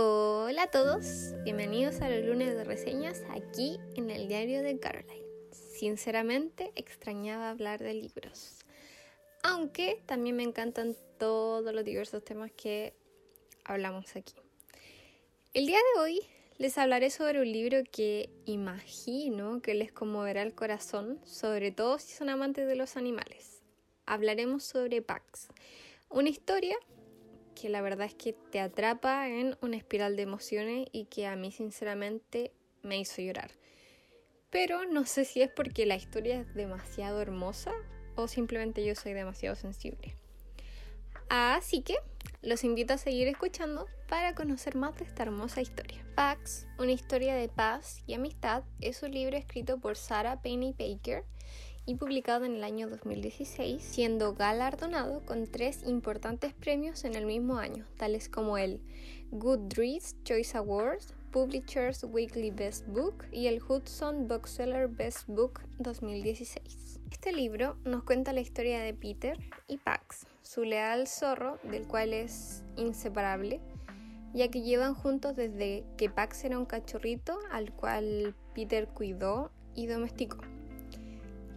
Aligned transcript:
Hola 0.00 0.62
a 0.62 0.70
todos, 0.70 1.34
bienvenidos 1.42 2.00
a 2.02 2.08
los 2.08 2.24
lunes 2.24 2.54
de 2.54 2.62
reseñas 2.62 3.20
aquí 3.30 3.80
en 3.96 4.12
el 4.12 4.28
diario 4.28 4.62
de 4.62 4.78
Caroline. 4.78 5.26
Sinceramente 5.50 6.70
extrañaba 6.76 7.50
hablar 7.50 7.80
de 7.80 7.94
libros, 7.94 8.60
aunque 9.42 10.00
también 10.06 10.36
me 10.36 10.44
encantan 10.44 10.94
todos 11.18 11.74
los 11.74 11.84
diversos 11.84 12.24
temas 12.24 12.52
que 12.52 12.94
hablamos 13.64 14.14
aquí. 14.14 14.34
El 15.52 15.66
día 15.66 15.78
de 15.78 16.00
hoy 16.00 16.20
les 16.58 16.78
hablaré 16.78 17.10
sobre 17.10 17.40
un 17.40 17.50
libro 17.50 17.78
que 17.90 18.30
imagino 18.44 19.60
que 19.62 19.74
les 19.74 19.90
conmoverá 19.90 20.42
el 20.42 20.54
corazón, 20.54 21.18
sobre 21.24 21.72
todo 21.72 21.98
si 21.98 22.12
son 22.12 22.28
amantes 22.28 22.68
de 22.68 22.76
los 22.76 22.96
animales. 22.96 23.62
Hablaremos 24.06 24.62
sobre 24.62 25.02
Pax, 25.02 25.48
una 26.08 26.28
historia 26.28 26.76
que 27.60 27.68
la 27.68 27.80
verdad 27.80 28.06
es 28.06 28.14
que 28.14 28.32
te 28.32 28.60
atrapa 28.60 29.28
en 29.28 29.56
una 29.60 29.76
espiral 29.76 30.16
de 30.16 30.22
emociones 30.22 30.86
y 30.92 31.06
que 31.06 31.26
a 31.26 31.36
mí 31.36 31.50
sinceramente 31.50 32.52
me 32.82 32.98
hizo 32.98 33.20
llorar. 33.20 33.50
Pero 34.50 34.84
no 34.86 35.04
sé 35.04 35.24
si 35.24 35.42
es 35.42 35.50
porque 35.50 35.84
la 35.84 35.96
historia 35.96 36.40
es 36.40 36.54
demasiado 36.54 37.20
hermosa 37.20 37.72
o 38.16 38.28
simplemente 38.28 38.84
yo 38.84 38.94
soy 38.94 39.12
demasiado 39.12 39.56
sensible. 39.56 40.16
Así 41.28 41.82
que 41.82 41.96
los 42.40 42.64
invito 42.64 42.94
a 42.94 42.98
seguir 42.98 43.28
escuchando 43.28 43.86
para 44.08 44.34
conocer 44.34 44.74
más 44.74 44.96
de 44.96 45.04
esta 45.04 45.24
hermosa 45.24 45.60
historia. 45.60 46.04
Pax, 46.14 46.66
una 46.78 46.92
historia 46.92 47.34
de 47.34 47.48
paz 47.48 48.02
y 48.06 48.14
amistad, 48.14 48.62
es 48.80 49.02
un 49.02 49.12
libro 49.12 49.36
escrito 49.36 49.78
por 49.78 49.96
Sarah 49.96 50.40
Penny 50.40 50.74
Baker 50.78 51.24
y 51.88 51.94
publicado 51.94 52.44
en 52.44 52.54
el 52.54 52.64
año 52.64 52.86
2016, 52.86 53.82
siendo 53.82 54.34
galardonado 54.34 55.22
con 55.24 55.46
tres 55.46 55.82
importantes 55.86 56.52
premios 56.52 57.02
en 57.06 57.14
el 57.14 57.24
mismo 57.24 57.56
año, 57.56 57.86
tales 57.96 58.28
como 58.28 58.58
el 58.58 58.82
Goodreads 59.30 60.14
Choice 60.22 60.58
Awards, 60.58 61.14
Publishers 61.30 62.04
Weekly 62.04 62.50
Best 62.50 62.86
Book 62.88 63.24
y 63.32 63.46
el 63.46 63.62
Hudson 63.62 64.28
Bookseller 64.28 64.88
Best 64.88 65.28
Book 65.28 65.60
2016. 65.78 67.00
Este 67.10 67.32
libro 67.32 67.78
nos 67.86 68.02
cuenta 68.02 68.34
la 68.34 68.40
historia 68.40 68.82
de 68.82 68.92
Peter 68.92 69.38
y 69.66 69.78
Pax, 69.78 70.26
su 70.42 70.64
leal 70.64 71.06
zorro, 71.06 71.58
del 71.62 71.86
cual 71.86 72.12
es 72.12 72.64
inseparable, 72.76 73.62
ya 74.34 74.48
que 74.48 74.60
llevan 74.60 74.92
juntos 74.92 75.36
desde 75.36 75.84
que 75.96 76.10
Pax 76.10 76.44
era 76.44 76.58
un 76.58 76.66
cachorrito 76.66 77.38
al 77.50 77.72
cual 77.72 78.34
Peter 78.54 78.88
cuidó 78.88 79.50
y 79.74 79.86
domesticó. 79.86 80.36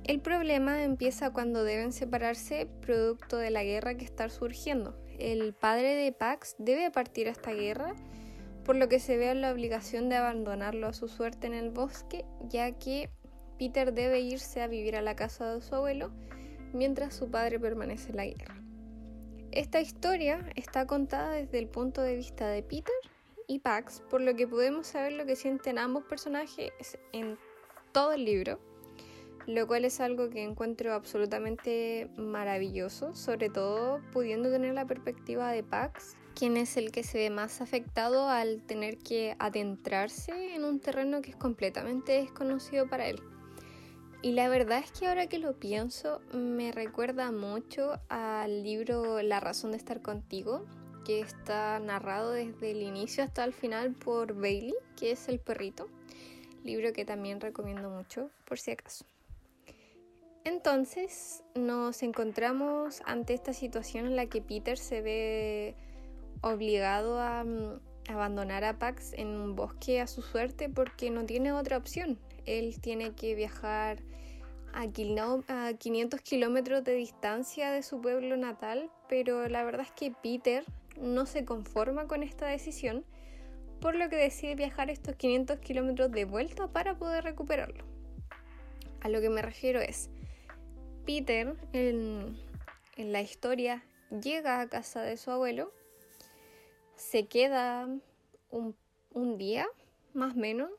El 0.03 0.19
problema 0.19 0.83
empieza 0.83 1.31
cuando 1.31 1.63
deben 1.63 1.93
separarse 1.93 2.67
producto 2.81 3.37
de 3.37 3.51
la 3.51 3.63
guerra 3.63 3.95
que 3.95 4.05
está 4.05 4.29
surgiendo. 4.29 4.97
El 5.19 5.53
padre 5.53 5.93
de 5.93 6.11
Pax 6.11 6.55
debe 6.57 6.89
partir 6.89 7.27
a 7.27 7.31
esta 7.31 7.51
guerra, 7.51 7.93
por 8.65 8.75
lo 8.75 8.89
que 8.89 8.99
se 8.99 9.17
ve 9.17 9.29
en 9.29 9.41
la 9.41 9.51
obligación 9.51 10.09
de 10.09 10.15
abandonarlo 10.15 10.87
a 10.87 10.93
su 10.93 11.07
suerte 11.07 11.45
en 11.45 11.53
el 11.53 11.69
bosque, 11.69 12.25
ya 12.49 12.71
que 12.71 13.11
Peter 13.59 13.93
debe 13.93 14.21
irse 14.21 14.61
a 14.63 14.67
vivir 14.67 14.95
a 14.95 15.03
la 15.03 15.15
casa 15.15 15.53
de 15.53 15.61
su 15.61 15.75
abuelo 15.75 16.11
mientras 16.73 17.13
su 17.13 17.29
padre 17.29 17.59
permanece 17.59 18.09
en 18.09 18.17
la 18.17 18.25
guerra. 18.25 18.55
Esta 19.51 19.81
historia 19.81 20.49
está 20.55 20.87
contada 20.87 21.33
desde 21.33 21.59
el 21.59 21.67
punto 21.67 22.01
de 22.01 22.15
vista 22.15 22.47
de 22.47 22.63
Peter 22.63 22.95
y 23.47 23.59
Pax, 23.59 24.01
por 24.09 24.21
lo 24.21 24.35
que 24.35 24.47
podemos 24.47 24.87
saber 24.87 25.11
lo 25.11 25.27
que 25.27 25.35
sienten 25.35 25.77
ambos 25.77 26.05
personajes 26.05 26.71
en 27.11 27.37
todo 27.91 28.13
el 28.13 28.25
libro 28.25 28.70
lo 29.47 29.67
cual 29.67 29.85
es 29.85 29.99
algo 29.99 30.29
que 30.29 30.43
encuentro 30.43 30.93
absolutamente 30.93 32.09
maravilloso, 32.17 33.15
sobre 33.15 33.49
todo 33.49 34.01
pudiendo 34.11 34.49
tener 34.49 34.73
la 34.73 34.85
perspectiva 34.85 35.51
de 35.51 35.63
Pax, 35.63 36.15
quien 36.35 36.57
es 36.57 36.77
el 36.77 36.91
que 36.91 37.03
se 37.03 37.17
ve 37.17 37.29
más 37.29 37.61
afectado 37.61 38.29
al 38.29 38.61
tener 38.61 38.97
que 38.97 39.35
adentrarse 39.39 40.55
en 40.55 40.63
un 40.63 40.79
terreno 40.79 41.21
que 41.21 41.31
es 41.31 41.35
completamente 41.35 42.13
desconocido 42.13 42.87
para 42.87 43.07
él. 43.07 43.21
Y 44.23 44.33
la 44.33 44.49
verdad 44.49 44.79
es 44.79 44.91
que 44.91 45.07
ahora 45.07 45.27
que 45.27 45.39
lo 45.39 45.57
pienso, 45.57 46.21
me 46.31 46.71
recuerda 46.71 47.31
mucho 47.31 47.99
al 48.07 48.63
libro 48.63 49.21
La 49.23 49.39
razón 49.39 49.71
de 49.71 49.77
estar 49.77 50.01
contigo, 50.01 50.63
que 51.05 51.21
está 51.21 51.79
narrado 51.79 52.31
desde 52.31 52.71
el 52.71 52.83
inicio 52.83 53.23
hasta 53.23 53.43
el 53.43 53.53
final 53.53 53.93
por 53.93 54.35
Bailey, 54.35 54.75
que 54.95 55.11
es 55.11 55.27
el 55.27 55.39
perrito, 55.39 55.89
libro 56.63 56.93
que 56.93 57.03
también 57.03 57.41
recomiendo 57.41 57.89
mucho 57.89 58.29
por 58.45 58.59
si 58.59 58.71
acaso. 58.71 59.10
Entonces 60.43 61.43
nos 61.53 62.01
encontramos 62.01 63.01
ante 63.05 63.33
esta 63.33 63.53
situación 63.53 64.07
en 64.07 64.15
la 64.15 64.25
que 64.25 64.41
Peter 64.41 64.77
se 64.77 65.01
ve 65.01 65.75
obligado 66.41 67.19
a 67.19 67.43
mm, 67.43 67.79
abandonar 68.09 68.63
a 68.63 68.79
Pax 68.79 69.13
en 69.13 69.27
un 69.27 69.55
bosque 69.55 70.01
a 70.01 70.07
su 70.07 70.23
suerte 70.23 70.67
porque 70.67 71.11
no 71.11 71.25
tiene 71.25 71.51
otra 71.51 71.77
opción. 71.77 72.17
Él 72.45 72.79
tiene 72.81 73.13
que 73.13 73.35
viajar 73.35 73.99
a 74.73 74.87
500 74.87 76.21
kilómetros 76.21 76.83
de 76.83 76.95
distancia 76.95 77.71
de 77.71 77.83
su 77.83 78.01
pueblo 78.01 78.37
natal, 78.37 78.89
pero 79.09 79.47
la 79.47 79.63
verdad 79.63 79.85
es 79.85 79.91
que 79.91 80.11
Peter 80.11 80.65
no 80.99 81.25
se 81.25 81.45
conforma 81.45 82.07
con 82.07 82.23
esta 82.23 82.47
decisión, 82.47 83.05
por 83.79 83.95
lo 83.95 84.09
que 84.09 84.15
decide 84.15 84.55
viajar 84.55 84.89
estos 84.89 85.15
500 85.15 85.59
kilómetros 85.59 86.11
de 86.11 86.25
vuelta 86.25 86.67
para 86.67 86.97
poder 86.97 87.23
recuperarlo. 87.23 87.83
A 89.01 89.09
lo 89.09 89.19
que 89.19 89.29
me 89.29 89.41
refiero 89.41 89.81
es, 89.81 90.09
Peter 91.11 91.57
en, 91.73 92.37
la 92.95 93.21
historia 93.21 93.83
llega 94.23 94.61
a 94.61 94.69
casa 94.69 95.01
de 95.01 95.17
su 95.17 95.29
abuelo, 95.29 95.73
se 96.95 97.27
queda 97.27 97.85
un, 98.49 99.37
día 99.37 99.67
más 100.13 100.35
o 100.35 100.39
menos, 100.39 100.69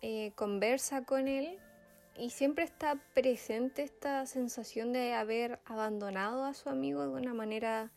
eh, 0.00 0.32
conversa 0.34 1.04
con 1.04 1.28
él 1.28 1.58
y 2.16 2.30
siempre 2.30 2.64
está 2.64 3.02
presente 3.12 3.82
esta 3.82 4.24
sensación 4.24 4.94
de 4.94 5.12
haber 5.12 5.60
abandonado 5.66 6.46
a 6.46 6.54
su 6.54 6.70
amigo 6.70 7.02
de 7.02 7.10
una 7.10 7.34
manera 7.34 7.92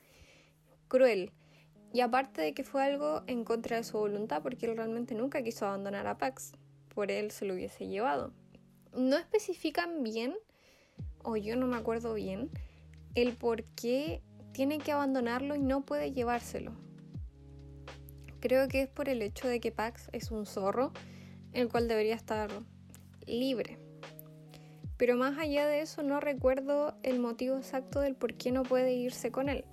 cruel. 0.89 1.31
Y 1.94 2.01
aparte 2.01 2.41
de 2.41 2.53
que 2.53 2.66
fue 2.66 2.83
algo 2.83 3.23
en 3.27 3.45
contra 3.45 3.77
de 3.77 3.85
su 3.85 3.97
voluntad, 3.97 4.41
porque 4.41 4.66
él 4.66 4.75
realmente 4.75 5.16
nunca 5.16 5.41
quiso 5.44 5.66
abandonar 5.66 6.07
a 6.07 6.17
Pax, 6.17 6.57
por 6.94 7.09
él 7.09 7.31
se 7.31 7.45
lo 7.45 7.53
hubiese 7.53 7.88
llevado. 7.88 8.33
No 8.91 9.16
especifican 9.16 10.03
bien 10.03 10.35
o 11.25 11.36
yo 11.36 11.56
no 11.56 11.68
me 11.68 11.75
acuerdo 11.75 12.13
bien, 12.13 12.50
el 13.16 13.34
por 13.34 13.63
qué 13.63 14.22
tiene 14.52 14.78
que 14.78 14.91
abandonarlo 14.91 15.56
y 15.56 15.59
no 15.59 15.81
puede 15.81 16.13
llevárselo. 16.13 16.72
Creo 18.40 18.68
que 18.68 18.84
es 18.84 18.88
por 18.88 19.09
el 19.09 19.22
hecho 19.22 19.47
de 19.47 19.59
que 19.59 19.72
Pax 19.72 20.09
es 20.13 20.31
un 20.31 20.46
zorro, 20.46 20.94
el 21.52 21.68
cual 21.68 21.88
debería 21.88 22.16
estar 22.16 22.50
libre. 23.25 23.80
Pero 24.97 25.18
más 25.18 25.38
allá 25.38 25.68
de 25.68 25.81
eso 25.81 26.03
no 26.03 26.19
recuerdo 26.19 26.96
el 27.03 27.19
motivo 27.19 27.57
exacto 27.57 28.00
del 28.00 28.16
por 28.16 28.36
qué 28.36 28.52
no 28.52 28.63
puede 28.63 28.94
irse 28.94 29.31
con 29.31 29.50
él. 29.50 29.66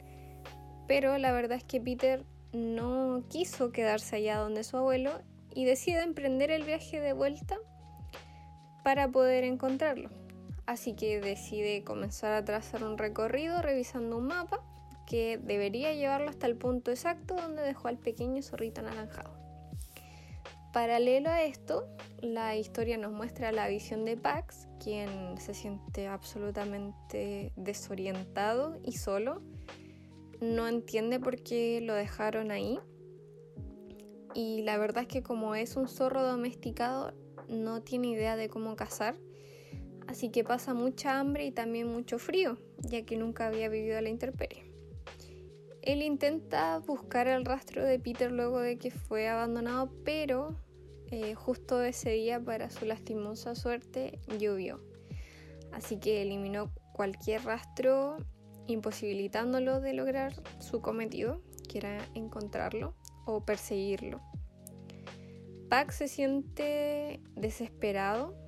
Pero 0.88 1.18
la 1.18 1.32
verdad 1.32 1.58
es 1.58 1.64
que 1.64 1.80
Peter 1.80 2.24
no 2.52 3.24
quiso 3.28 3.72
quedarse 3.72 4.16
allá 4.16 4.38
donde 4.38 4.64
su 4.64 4.76
abuelo 4.76 5.12
y 5.54 5.64
decide 5.64 6.02
emprender 6.02 6.50
el 6.50 6.64
viaje 6.64 6.98
de 6.98 7.12
vuelta 7.12 7.58
para 8.82 9.06
poder 9.08 9.44
encontrarlo 9.44 10.21
así 10.72 10.94
que 10.94 11.20
decide 11.20 11.84
comenzar 11.84 12.32
a 12.32 12.44
trazar 12.44 12.82
un 12.84 12.98
recorrido 12.98 13.62
revisando 13.62 14.18
un 14.18 14.26
mapa 14.26 14.64
que 15.06 15.38
debería 15.38 15.92
llevarlo 15.94 16.30
hasta 16.30 16.46
el 16.46 16.56
punto 16.56 16.90
exacto 16.90 17.34
donde 17.34 17.62
dejó 17.62 17.88
al 17.88 17.98
pequeño 17.98 18.42
zorrito 18.42 18.80
anaranjado. 18.80 19.36
Paralelo 20.72 21.28
a 21.28 21.42
esto, 21.42 21.86
la 22.22 22.56
historia 22.56 22.96
nos 22.96 23.12
muestra 23.12 23.52
la 23.52 23.68
visión 23.68 24.06
de 24.06 24.16
Pax, 24.16 24.68
quien 24.82 25.38
se 25.38 25.52
siente 25.52 26.08
absolutamente 26.08 27.52
desorientado 27.56 28.78
y 28.82 28.92
solo. 28.92 29.42
No 30.40 30.66
entiende 30.66 31.20
por 31.20 31.42
qué 31.42 31.82
lo 31.82 31.94
dejaron 31.94 32.50
ahí. 32.50 32.80
Y 34.34 34.62
la 34.62 34.78
verdad 34.78 35.02
es 35.02 35.08
que 35.08 35.22
como 35.22 35.54
es 35.54 35.76
un 35.76 35.88
zorro 35.88 36.22
domesticado, 36.22 37.12
no 37.48 37.82
tiene 37.82 38.08
idea 38.08 38.36
de 38.36 38.48
cómo 38.48 38.74
cazar 38.74 39.14
así 40.12 40.28
que 40.28 40.44
pasa 40.44 40.74
mucha 40.74 41.18
hambre 41.18 41.46
y 41.46 41.52
también 41.52 41.88
mucho 41.88 42.18
frío, 42.18 42.58
ya 42.78 43.02
que 43.06 43.16
nunca 43.16 43.46
había 43.46 43.70
vivido 43.70 43.98
la 44.02 44.10
intemperie. 44.10 44.70
Él 45.80 46.02
intenta 46.02 46.78
buscar 46.78 47.26
el 47.28 47.46
rastro 47.46 47.82
de 47.82 47.98
Peter 47.98 48.30
luego 48.30 48.60
de 48.60 48.76
que 48.76 48.90
fue 48.90 49.26
abandonado, 49.28 49.90
pero 50.04 50.54
eh, 51.10 51.34
justo 51.34 51.82
ese 51.82 52.10
día, 52.10 52.38
para 52.38 52.68
su 52.68 52.84
lastimosa 52.84 53.54
suerte, 53.54 54.20
llovió. 54.38 54.80
Así 55.72 55.98
que 55.98 56.20
eliminó 56.20 56.70
cualquier 56.92 57.42
rastro, 57.44 58.18
imposibilitándolo 58.66 59.80
de 59.80 59.94
lograr 59.94 60.34
su 60.60 60.82
cometido, 60.82 61.40
que 61.70 61.78
era 61.78 62.06
encontrarlo 62.14 62.94
o 63.24 63.44
perseguirlo. 63.46 64.20
Pac 65.70 65.90
se 65.90 66.06
siente 66.06 67.22
desesperado 67.34 68.41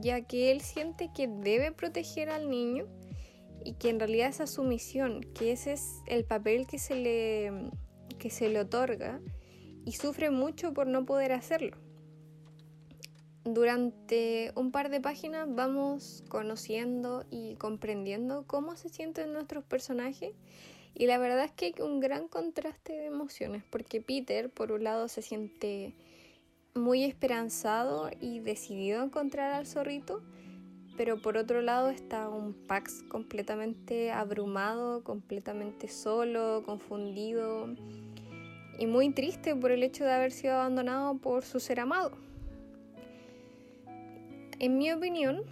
ya 0.00 0.22
que 0.22 0.50
él 0.50 0.60
siente 0.60 1.10
que 1.14 1.28
debe 1.28 1.72
proteger 1.72 2.30
al 2.30 2.48
niño 2.48 2.86
y 3.64 3.74
que 3.74 3.90
en 3.90 3.98
realidad 3.98 4.28
esa 4.28 4.44
es 4.44 4.50
su 4.50 4.62
misión, 4.62 5.20
que 5.34 5.52
ese 5.52 5.72
es 5.72 6.00
el 6.06 6.24
papel 6.24 6.66
que 6.66 6.78
se 6.78 6.94
le, 6.94 7.70
que 8.18 8.30
se 8.30 8.48
le 8.48 8.60
otorga 8.60 9.20
y 9.84 9.92
sufre 9.92 10.30
mucho 10.30 10.72
por 10.72 10.86
no 10.86 11.04
poder 11.04 11.32
hacerlo. 11.32 11.76
Durante 13.44 14.52
un 14.54 14.70
par 14.70 14.90
de 14.90 15.00
páginas 15.00 15.46
vamos 15.48 16.24
conociendo 16.28 17.24
y 17.30 17.56
comprendiendo 17.56 18.46
cómo 18.46 18.76
se 18.76 18.90
sienten 18.90 19.32
nuestros 19.32 19.64
personajes 19.64 20.34
y 20.94 21.06
la 21.06 21.18
verdad 21.18 21.44
es 21.44 21.52
que 21.52 21.66
hay 21.66 21.74
un 21.82 22.00
gran 22.00 22.28
contraste 22.28 22.92
de 22.92 23.06
emociones 23.06 23.64
porque 23.70 24.02
Peter 24.02 24.50
por 24.50 24.72
un 24.72 24.84
lado 24.84 25.08
se 25.08 25.22
siente 25.22 25.94
muy 26.74 27.04
esperanzado 27.04 28.10
y 28.20 28.40
decidido 28.40 29.00
a 29.00 29.04
encontrar 29.04 29.52
al 29.52 29.66
zorrito, 29.66 30.22
pero 30.96 31.20
por 31.20 31.36
otro 31.36 31.62
lado 31.62 31.88
está 31.88 32.28
un 32.28 32.52
Pax 32.52 33.02
completamente 33.08 34.10
abrumado, 34.12 35.02
completamente 35.02 35.88
solo, 35.88 36.62
confundido 36.64 37.68
y 38.78 38.86
muy 38.86 39.10
triste 39.10 39.54
por 39.56 39.70
el 39.70 39.82
hecho 39.82 40.04
de 40.04 40.12
haber 40.12 40.32
sido 40.32 40.54
abandonado 40.54 41.16
por 41.18 41.44
su 41.44 41.60
ser 41.60 41.80
amado. 41.80 42.12
En 44.58 44.78
mi 44.78 44.92
opinión, 44.92 45.42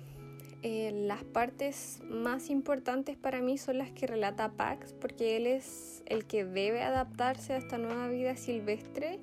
eh, 0.63 0.91
las 0.93 1.25
partes 1.25 2.01
más 2.09 2.51
importantes 2.51 3.17
para 3.17 3.41
mí 3.41 3.59
son 3.59 3.79
las 3.79 3.91
que 3.91 4.07
relata 4.07 4.51
Pax, 4.53 4.93
porque 4.93 5.37
él 5.37 5.47
es 5.47 6.03
el 6.07 6.27
que 6.27 6.45
debe 6.45 6.83
adaptarse 6.83 7.53
a 7.53 7.57
esta 7.59 7.79
nueva 7.79 8.09
vida 8.09 8.37
silvestre 8.37 9.21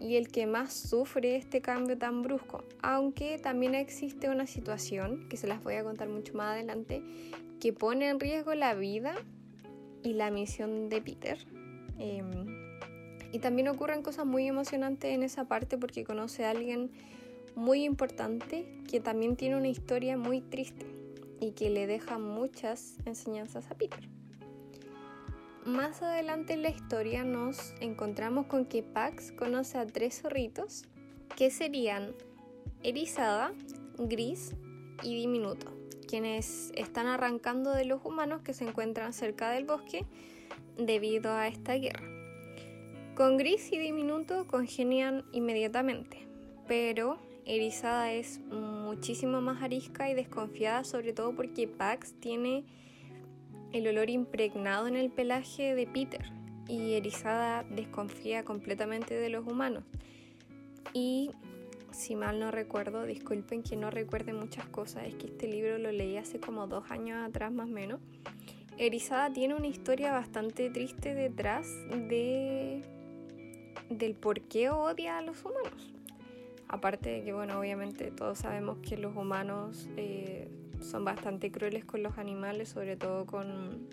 y 0.00 0.16
el 0.16 0.28
que 0.28 0.46
más 0.46 0.72
sufre 0.72 1.36
este 1.36 1.60
cambio 1.60 1.96
tan 1.98 2.22
brusco. 2.22 2.64
Aunque 2.82 3.38
también 3.38 3.74
existe 3.74 4.28
una 4.28 4.46
situación, 4.46 5.28
que 5.28 5.36
se 5.36 5.46
las 5.46 5.62
voy 5.62 5.74
a 5.74 5.84
contar 5.84 6.08
mucho 6.08 6.34
más 6.34 6.52
adelante, 6.52 7.02
que 7.60 7.72
pone 7.72 8.08
en 8.08 8.20
riesgo 8.20 8.54
la 8.54 8.74
vida 8.74 9.14
y 10.02 10.14
la 10.14 10.30
misión 10.30 10.88
de 10.88 11.00
Peter. 11.00 11.38
Em, 11.98 12.78
y 13.32 13.38
también 13.38 13.68
ocurren 13.68 14.02
cosas 14.02 14.26
muy 14.26 14.46
emocionantes 14.46 15.14
en 15.14 15.22
esa 15.22 15.46
parte 15.46 15.78
porque 15.78 16.04
conoce 16.04 16.44
a 16.44 16.50
alguien 16.50 16.90
muy 17.54 17.84
importante 17.84 18.66
que 18.90 19.00
también 19.00 19.36
tiene 19.36 19.56
una 19.56 19.68
historia 19.68 20.16
muy 20.16 20.40
triste 20.40 20.86
y 21.40 21.52
que 21.52 21.70
le 21.70 21.86
deja 21.86 22.18
muchas 22.18 22.96
enseñanzas 23.04 23.70
a 23.70 23.74
Peter. 23.74 24.08
Más 25.64 26.02
adelante 26.02 26.54
en 26.54 26.62
la 26.62 26.70
historia 26.70 27.22
nos 27.22 27.72
encontramos 27.78 28.46
con 28.46 28.66
que 28.66 28.82
Pax 28.82 29.30
conoce 29.30 29.78
a 29.78 29.86
tres 29.86 30.20
zorritos 30.20 30.86
que 31.36 31.52
serían 31.52 32.16
Erizada, 32.82 33.52
Gris 33.96 34.56
y 35.04 35.14
Diminuto, 35.14 35.72
quienes 36.08 36.72
están 36.74 37.06
arrancando 37.06 37.70
de 37.70 37.84
los 37.84 38.04
humanos 38.04 38.42
que 38.42 38.54
se 38.54 38.66
encuentran 38.66 39.12
cerca 39.12 39.50
del 39.50 39.64
bosque 39.64 40.04
debido 40.78 41.32
a 41.32 41.46
esta 41.46 41.74
guerra. 41.74 42.08
Con 43.14 43.36
Gris 43.36 43.70
y 43.70 43.78
Diminuto 43.78 44.48
congenian 44.48 45.24
inmediatamente, 45.30 46.26
pero 46.66 47.18
Erizada 47.44 48.12
es 48.12 48.40
muchísimo 48.50 49.40
más 49.40 49.62
arisca 49.62 50.10
y 50.10 50.14
desconfiada, 50.14 50.82
sobre 50.82 51.12
todo 51.12 51.36
porque 51.36 51.68
Pax 51.68 52.14
tiene 52.18 52.64
el 53.72 53.86
olor 53.88 54.10
impregnado 54.10 54.86
en 54.86 54.96
el 54.96 55.10
pelaje 55.10 55.74
de 55.74 55.86
Peter 55.86 56.24
y 56.68 56.94
Erizada 56.94 57.64
desconfía 57.64 58.44
completamente 58.44 59.14
de 59.14 59.28
los 59.28 59.46
humanos. 59.46 59.84
Y 60.92 61.30
si 61.90 62.16
mal 62.16 62.38
no 62.38 62.50
recuerdo, 62.50 63.04
disculpen 63.04 63.62
que 63.62 63.76
no 63.76 63.90
recuerde 63.90 64.32
muchas 64.32 64.66
cosas, 64.66 65.06
es 65.06 65.14
que 65.14 65.26
este 65.26 65.46
libro 65.46 65.78
lo 65.78 65.92
leí 65.92 66.16
hace 66.16 66.38
como 66.38 66.66
dos 66.66 66.90
años 66.90 67.26
atrás 67.26 67.52
más 67.52 67.68
o 67.68 67.72
menos. 67.72 68.00
Erizada 68.78 69.32
tiene 69.32 69.54
una 69.54 69.66
historia 69.66 70.12
bastante 70.12 70.70
triste 70.70 71.14
detrás 71.14 71.68
de 72.08 72.82
del 73.90 74.14
por 74.14 74.40
qué 74.40 74.70
odia 74.70 75.18
a 75.18 75.22
los 75.22 75.44
humanos. 75.44 75.92
Aparte 76.68 77.10
de 77.10 77.22
que, 77.22 77.32
bueno, 77.34 77.58
obviamente 77.60 78.10
todos 78.10 78.38
sabemos 78.38 78.78
que 78.78 78.96
los 78.96 79.14
humanos 79.14 79.88
eh, 79.96 80.48
son 80.82 81.04
bastante 81.04 81.50
crueles 81.50 81.84
con 81.84 82.02
los 82.02 82.18
animales, 82.18 82.68
sobre 82.68 82.96
todo 82.96 83.26
con, 83.26 83.88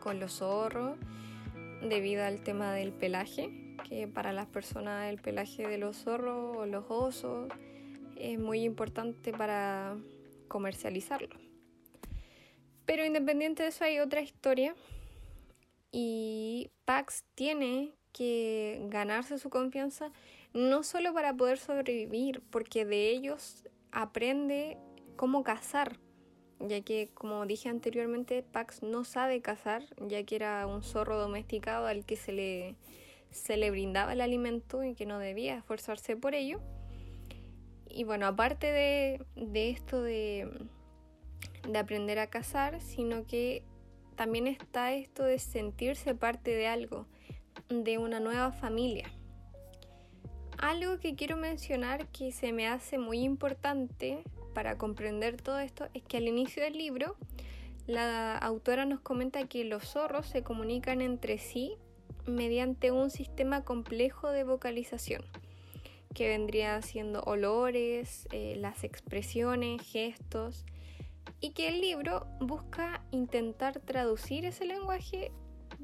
con 0.00 0.20
los 0.20 0.38
zorros, 0.38 0.98
debido 1.82 2.24
al 2.24 2.42
tema 2.42 2.72
del 2.72 2.92
pelaje, 2.92 3.76
que 3.88 4.08
para 4.08 4.32
las 4.32 4.46
personas 4.46 5.10
el 5.10 5.20
pelaje 5.20 5.66
de 5.66 5.78
los 5.78 5.96
zorros 5.96 6.56
o 6.56 6.66
los 6.66 6.84
osos 6.88 7.52
es 8.16 8.38
muy 8.38 8.62
importante 8.62 9.32
para 9.32 9.96
comercializarlo. 10.48 11.36
Pero 12.84 13.04
independiente 13.04 13.64
de 13.64 13.70
eso 13.70 13.84
hay 13.84 13.98
otra 13.98 14.20
historia 14.20 14.74
y 15.92 16.70
Pax 16.84 17.24
tiene 17.34 17.92
que 18.12 18.80
ganarse 18.88 19.38
su 19.38 19.50
confianza 19.50 20.12
no 20.54 20.82
solo 20.82 21.12
para 21.12 21.34
poder 21.34 21.58
sobrevivir, 21.58 22.40
porque 22.50 22.84
de 22.84 23.10
ellos 23.10 23.64
aprende 23.92 24.78
cómo 25.16 25.42
cazar, 25.42 25.98
ya 26.60 26.80
que 26.82 27.10
como 27.14 27.44
dije 27.46 27.68
anteriormente, 27.68 28.42
Pax 28.42 28.82
no 28.82 29.04
sabe 29.04 29.40
cazar, 29.42 29.82
ya 29.98 30.22
que 30.24 30.36
era 30.36 30.66
un 30.66 30.82
zorro 30.82 31.18
domesticado 31.18 31.86
al 31.86 32.04
que 32.04 32.16
se 32.16 32.32
le, 32.32 32.76
se 33.30 33.56
le 33.56 33.70
brindaba 33.70 34.12
el 34.12 34.20
alimento 34.20 34.84
y 34.84 34.94
que 34.94 35.06
no 35.06 35.18
debía 35.18 35.58
esforzarse 35.58 36.16
por 36.16 36.34
ello. 36.34 36.60
Y 37.88 38.04
bueno, 38.04 38.26
aparte 38.26 38.72
de, 38.72 39.24
de 39.36 39.70
esto 39.70 40.02
de, 40.02 40.68
de 41.68 41.78
aprender 41.78 42.18
a 42.18 42.28
cazar, 42.28 42.80
sino 42.80 43.26
que 43.26 43.64
también 44.16 44.46
está 44.46 44.92
esto 44.92 45.24
de 45.24 45.38
sentirse 45.38 46.14
parte 46.14 46.54
de 46.54 46.66
algo, 46.66 47.06
de 47.68 47.98
una 47.98 48.20
nueva 48.20 48.52
familia. 48.52 49.10
Algo 50.58 50.98
que 50.98 51.14
quiero 51.14 51.36
mencionar 51.36 52.08
que 52.08 52.32
se 52.32 52.52
me 52.52 52.66
hace 52.66 52.98
muy 52.98 53.18
importante 53.20 54.24
para 54.56 54.78
comprender 54.78 55.36
todo 55.42 55.58
esto 55.58 55.86
es 55.92 56.02
que 56.02 56.16
al 56.16 56.26
inicio 56.26 56.62
del 56.62 56.78
libro 56.78 57.14
la 57.86 58.38
autora 58.38 58.86
nos 58.86 59.00
comenta 59.00 59.46
que 59.46 59.64
los 59.64 59.84
zorros 59.84 60.24
se 60.24 60.42
comunican 60.42 61.02
entre 61.02 61.36
sí 61.36 61.74
mediante 62.24 62.90
un 62.90 63.10
sistema 63.10 63.64
complejo 63.64 64.30
de 64.30 64.44
vocalización 64.44 65.22
que 66.14 66.28
vendría 66.28 66.80
siendo 66.80 67.20
olores, 67.24 68.28
eh, 68.32 68.56
las 68.56 68.82
expresiones, 68.82 69.82
gestos 69.82 70.64
y 71.38 71.50
que 71.50 71.68
el 71.68 71.82
libro 71.82 72.26
busca 72.40 73.04
intentar 73.10 73.80
traducir 73.80 74.46
ese 74.46 74.64
lenguaje 74.64 75.32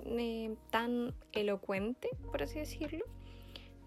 eh, 0.07 0.57
tan 0.71 1.15
elocuente, 1.33 2.09
por 2.31 2.43
así 2.43 2.61
decirlo, 2.61 3.05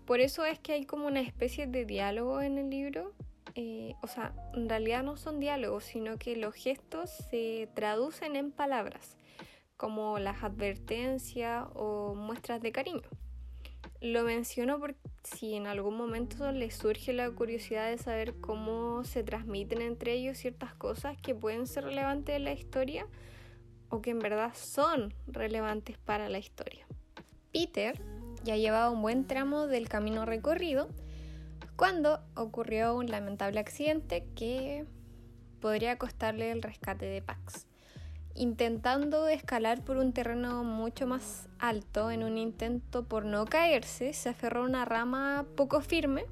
por 0.05 0.19
eso 0.19 0.45
es 0.45 0.59
que 0.59 0.73
hay 0.73 0.85
como 0.85 1.07
una 1.07 1.21
especie 1.21 1.65
de 1.65 1.85
diálogo 1.85 2.39
en 2.39 2.59
el 2.59 2.69
libro. 2.69 3.15
Eh, 3.55 3.95
o 4.01 4.07
sea, 4.07 4.33
en 4.53 4.67
realidad 4.67 5.01
no 5.01 5.15
son 5.15 5.39
diálogos, 5.39 5.85
sino 5.85 6.17
que 6.17 6.35
los 6.35 6.53
gestos 6.53 7.09
se 7.09 7.69
traducen 7.73 8.35
en 8.35 8.51
palabras, 8.51 9.17
como 9.77 10.19
las 10.19 10.43
advertencias 10.43 11.65
o 11.73 12.15
muestras 12.15 12.61
de 12.61 12.73
cariño. 12.73 13.09
Lo 14.01 14.23
menciono 14.23 14.77
porque 14.77 14.99
si 15.23 15.55
en 15.55 15.67
algún 15.67 15.95
momento 15.95 16.51
les 16.51 16.75
surge 16.75 17.13
la 17.13 17.31
curiosidad 17.31 17.89
de 17.89 17.97
saber 17.97 18.35
cómo 18.41 19.03
se 19.05 19.23
transmiten 19.23 19.81
entre 19.81 20.13
ellos 20.13 20.37
ciertas 20.37 20.75
cosas 20.75 21.17
que 21.21 21.33
pueden 21.33 21.65
ser 21.65 21.85
relevantes 21.85 22.35
en 22.35 22.43
la 22.43 22.51
historia 22.51 23.07
o 23.89 24.01
que 24.01 24.11
en 24.11 24.19
verdad 24.19 24.51
son 24.53 25.13
relevantes 25.27 25.97
para 25.97 26.27
la 26.27 26.39
historia. 26.39 26.85
Peter 27.53 28.01
ya 28.43 28.57
llevaba 28.57 28.91
un 28.91 29.01
buen 29.01 29.25
tramo 29.25 29.65
del 29.65 29.87
camino 29.87 30.25
recorrido 30.25 30.89
cuando 31.75 32.21
ocurrió 32.35 32.95
un 32.95 33.09
lamentable 33.09 33.59
accidente 33.59 34.25
que 34.35 34.85
podría 35.59 35.97
costarle 35.97 36.51
el 36.51 36.61
rescate 36.61 37.05
de 37.05 37.21
Pax. 37.21 37.67
Intentando 38.33 39.27
escalar 39.27 39.83
por 39.83 39.97
un 39.97 40.11
terreno 40.11 40.63
mucho 40.63 41.07
más 41.07 41.47
alto, 41.57 42.11
en 42.11 42.23
un 42.23 42.37
intento 42.37 43.03
por 43.03 43.25
no 43.25 43.45
caerse, 43.45 44.13
se 44.13 44.29
aferró 44.29 44.61
a 44.61 44.65
una 44.65 44.85
rama 44.85 45.45
poco 45.55 45.81
firme 45.81 46.25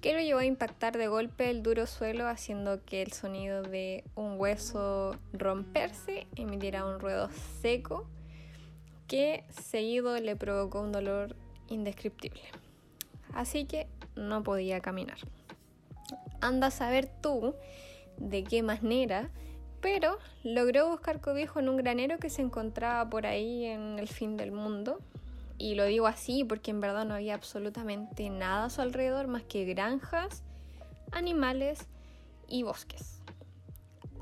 que 0.00 0.14
lo 0.14 0.20
llevó 0.20 0.40
a 0.40 0.44
impactar 0.44 0.98
de 0.98 1.06
golpe 1.06 1.48
el 1.48 1.62
duro 1.62 1.86
suelo, 1.86 2.26
haciendo 2.26 2.84
que 2.84 3.02
el 3.02 3.12
sonido 3.12 3.62
de 3.62 4.04
un 4.16 4.40
hueso 4.40 5.16
romperse 5.32 6.26
emitiera 6.34 6.84
un 6.84 6.98
ruido 6.98 7.30
seco 7.60 8.08
que 9.06 9.44
seguido 9.50 10.18
le 10.18 10.34
provocó 10.34 10.80
un 10.80 10.90
dolor 10.90 11.36
indescriptible. 11.68 12.42
Así 13.32 13.64
que 13.66 13.86
no 14.16 14.42
podía 14.42 14.80
caminar. 14.80 15.18
Anda 16.40 16.68
a 16.68 16.70
saber 16.70 17.08
tú 17.20 17.54
de 18.16 18.44
qué 18.44 18.62
manera, 18.62 19.30
pero 19.80 20.18
logró 20.44 20.88
buscar 20.88 21.20
cobijo 21.20 21.60
en 21.60 21.68
un 21.68 21.76
granero 21.76 22.18
que 22.18 22.30
se 22.30 22.42
encontraba 22.42 23.08
por 23.08 23.26
ahí 23.26 23.64
en 23.64 23.98
el 23.98 24.08
fin 24.08 24.36
del 24.36 24.52
mundo. 24.52 24.98
Y 25.58 25.74
lo 25.74 25.84
digo 25.84 26.06
así 26.06 26.44
porque 26.44 26.70
en 26.70 26.80
verdad 26.80 27.04
no 27.04 27.14
había 27.14 27.34
absolutamente 27.34 28.28
nada 28.30 28.66
a 28.66 28.70
su 28.70 28.80
alrededor 28.80 29.28
más 29.28 29.42
que 29.42 29.64
granjas, 29.64 30.42
animales 31.12 31.86
y 32.48 32.62
bosques. 32.62 33.20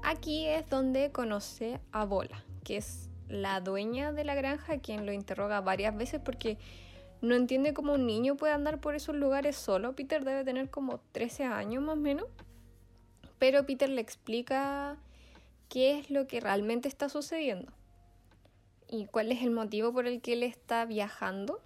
Aquí 0.03 0.47
es 0.47 0.69
donde 0.69 1.13
conoce 1.13 1.81
a 1.93 2.05
Bola, 2.05 2.43
que 2.65 2.79
es 2.79 3.11
la 3.29 3.61
dueña 3.61 4.13
de 4.13 4.25
la 4.25 4.35
granja, 4.35 4.79
quien 4.79 5.07
lo 5.07 5.13
interroga 5.13 5.61
varias 5.61 5.97
veces 5.97 6.21
porque 6.25 6.59
No 7.23 7.35
entiende 7.35 7.75
cómo 7.75 7.95
un 7.95 8.07
niño 8.07 8.37
puede 8.37 8.53
andar 8.53 8.81
por 8.81 8.95
esos 8.95 9.15
lugares 9.15 9.57
solo. 9.57 9.95
Peter 9.95 10.25
debe 10.25 10.45
tener 10.45 10.71
como 10.71 11.01
13 11.13 11.45
años 11.45 11.83
más 11.83 11.95
o 11.95 12.01
menos. 12.01 12.27
Pero 13.39 13.67
Peter 13.67 13.89
le 13.89 14.01
explica 14.01 14.97
qué 15.69 15.99
es 15.99 16.11
lo 16.11 16.27
que 16.27 16.41
realmente 16.41 16.89
está 16.89 17.09
sucediendo 17.09 17.73
y 18.91 19.07
cuál 19.07 19.31
es 19.31 19.43
el 19.43 19.51
motivo 19.51 19.93
por 19.93 20.07
el 20.07 20.21
que 20.21 20.33
él 20.33 20.43
está 20.43 20.85
viajando. 20.85 21.61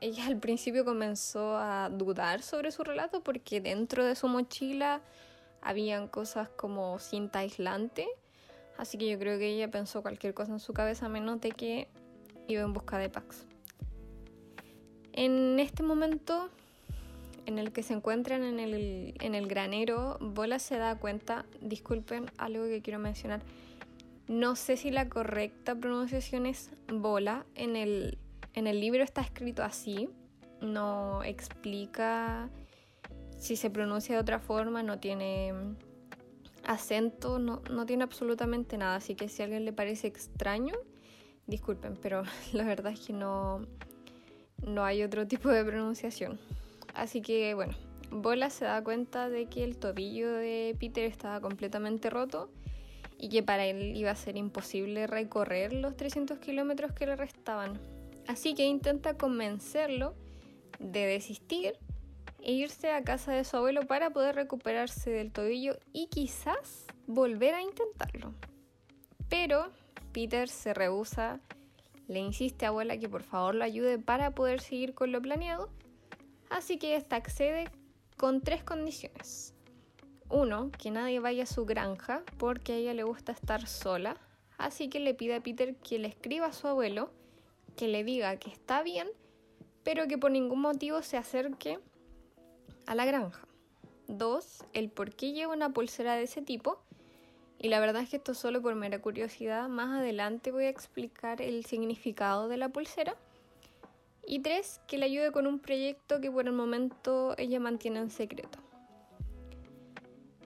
Ella 0.00 0.26
al 0.26 0.38
principio 0.38 0.84
comenzó 0.84 1.56
a 1.56 1.88
dudar 1.88 2.42
sobre 2.42 2.70
su 2.72 2.84
relato 2.84 3.22
porque 3.22 3.60
dentro 3.60 4.04
de 4.04 4.14
su 4.14 4.28
mochila 4.28 5.00
habían 5.62 6.08
cosas 6.08 6.48
como 6.50 6.98
cinta 6.98 7.38
aislante, 7.38 8.08
así 8.76 8.98
que 8.98 9.08
yo 9.08 9.18
creo 9.18 9.38
que 9.38 9.46
ella 9.46 9.70
pensó 9.70 10.02
cualquier 10.02 10.34
cosa 10.34 10.52
en 10.52 10.60
su 10.60 10.72
cabeza 10.72 11.08
menos 11.08 11.40
de 11.40 11.52
que 11.52 11.88
iba 12.48 12.62
en 12.62 12.72
busca 12.72 12.98
de 12.98 13.08
Pax. 13.08 13.46
En 15.12 15.60
este 15.60 15.82
momento 15.82 16.48
en 17.46 17.58
el 17.58 17.72
que 17.72 17.82
se 17.82 17.92
encuentran 17.92 18.44
en 18.44 18.60
el, 18.60 19.46
granero, 19.46 20.16
Bola 20.20 20.58
se 20.58 20.78
da 20.78 20.96
cuenta, 20.96 21.44
disculpen 21.60 22.30
algo 22.38 22.64
que 22.64 22.80
quiero 22.82 22.98
mencionar, 22.98 23.42
no 24.28 24.56
sé 24.56 24.76
si 24.76 24.90
la 24.90 25.08
correcta 25.08 25.74
pronunciación 25.74 26.46
es 26.46 26.70
Bola, 26.88 27.44
en 27.54 27.76
el, 27.76 28.18
en 28.54 28.66
el 28.66 28.80
libro 28.80 29.02
está 29.02 29.20
escrito 29.20 29.62
así, 29.62 30.08
no 30.60 31.22
explica 31.24 32.48
si 33.36 33.56
se 33.56 33.70
pronuncia 33.70 34.14
de 34.14 34.20
otra 34.20 34.38
forma, 34.38 34.82
no 34.82 35.00
tiene 35.00 35.52
acento, 36.64 37.38
no, 37.38 37.60
no 37.70 37.86
tiene 37.86 38.04
absolutamente 38.04 38.78
nada, 38.78 38.96
así 38.96 39.16
que 39.16 39.28
si 39.28 39.42
a 39.42 39.46
alguien 39.46 39.64
le 39.64 39.72
parece 39.72 40.06
extraño, 40.06 40.74
disculpen, 41.48 41.98
pero 42.00 42.22
la 42.52 42.64
verdad 42.64 42.92
es 42.92 43.00
que 43.00 43.12
no, 43.12 43.66
no 44.66 44.84
hay 44.84 45.02
otro 45.02 45.26
tipo 45.26 45.48
de 45.48 45.64
pronunciación. 45.64 46.38
Así 46.94 47.22
que 47.22 47.54
bueno, 47.54 47.74
Bola 48.10 48.50
se 48.50 48.64
da 48.64 48.82
cuenta 48.84 49.28
de 49.28 49.46
que 49.46 49.64
el 49.64 49.76
tobillo 49.76 50.32
de 50.32 50.76
Peter 50.78 51.04
estaba 51.04 51.40
completamente 51.40 52.10
roto 52.10 52.50
y 53.18 53.28
que 53.28 53.42
para 53.42 53.64
él 53.64 53.96
iba 53.96 54.10
a 54.10 54.16
ser 54.16 54.36
imposible 54.36 55.06
recorrer 55.06 55.72
los 55.72 55.96
300 55.96 56.38
kilómetros 56.38 56.92
que 56.92 57.06
le 57.06 57.16
restaban. 57.16 57.80
Así 58.26 58.54
que 58.54 58.64
intenta 58.66 59.16
convencerlo 59.16 60.14
de 60.78 61.06
desistir 61.06 61.78
e 62.40 62.52
irse 62.52 62.90
a 62.90 63.02
casa 63.02 63.32
de 63.32 63.44
su 63.44 63.56
abuelo 63.56 63.86
para 63.86 64.10
poder 64.10 64.34
recuperarse 64.34 65.10
del 65.10 65.32
tobillo 65.32 65.78
y 65.92 66.08
quizás 66.08 66.86
volver 67.06 67.54
a 67.54 67.62
intentarlo. 67.62 68.34
Pero 69.28 69.70
Peter 70.12 70.48
se 70.48 70.74
rehúsa, 70.74 71.40
le 72.08 72.20
insiste 72.20 72.64
a 72.64 72.68
abuela 72.68 72.98
que 72.98 73.08
por 73.08 73.22
favor 73.22 73.54
lo 73.54 73.64
ayude 73.64 73.98
para 73.98 74.34
poder 74.34 74.60
seguir 74.60 74.94
con 74.94 75.12
lo 75.12 75.20
planeado, 75.22 75.70
así 76.50 76.78
que 76.78 76.96
esta 76.96 77.16
accede 77.16 77.70
con 78.16 78.40
tres 78.40 78.62
condiciones. 78.62 79.54
Uno, 80.28 80.70
que 80.70 80.90
nadie 80.90 81.20
vaya 81.20 81.42
a 81.42 81.46
su 81.46 81.66
granja 81.66 82.22
porque 82.38 82.72
a 82.72 82.76
ella 82.76 82.94
le 82.94 83.02
gusta 83.02 83.32
estar 83.32 83.66
sola, 83.66 84.16
así 84.56 84.88
que 84.88 85.00
le 85.00 85.14
pide 85.14 85.34
a 85.34 85.42
Peter 85.42 85.76
que 85.76 85.98
le 85.98 86.08
escriba 86.08 86.46
a 86.46 86.52
su 86.52 86.68
abuelo, 86.68 87.10
que 87.76 87.88
le 87.88 88.04
diga 88.04 88.36
que 88.36 88.50
está 88.50 88.82
bien, 88.82 89.08
pero 89.82 90.06
que 90.06 90.18
por 90.18 90.30
ningún 90.30 90.60
motivo 90.60 91.02
se 91.02 91.16
acerque 91.16 91.78
a 92.86 92.94
la 92.94 93.04
granja. 93.04 93.46
Dos, 94.08 94.64
el 94.72 94.90
por 94.90 95.14
qué 95.14 95.32
lleva 95.32 95.54
una 95.54 95.72
pulsera 95.72 96.16
de 96.16 96.24
ese 96.24 96.42
tipo. 96.42 96.82
Y 97.62 97.68
la 97.68 97.78
verdad 97.78 98.02
es 98.02 98.10
que 98.10 98.16
esto 98.16 98.34
solo 98.34 98.60
por 98.60 98.74
mera 98.74 99.00
curiosidad. 99.00 99.68
Más 99.68 100.00
adelante 100.00 100.50
voy 100.50 100.64
a 100.64 100.68
explicar 100.68 101.40
el 101.40 101.64
significado 101.64 102.48
de 102.48 102.56
la 102.56 102.70
pulsera. 102.70 103.14
Y 104.26 104.40
tres, 104.40 104.80
que 104.88 104.98
le 104.98 105.04
ayude 105.06 105.30
con 105.30 105.46
un 105.46 105.60
proyecto 105.60 106.20
que 106.20 106.28
por 106.28 106.46
el 106.46 106.52
momento 106.52 107.36
ella 107.38 107.60
mantiene 107.60 108.00
en 108.00 108.10
secreto. 108.10 108.58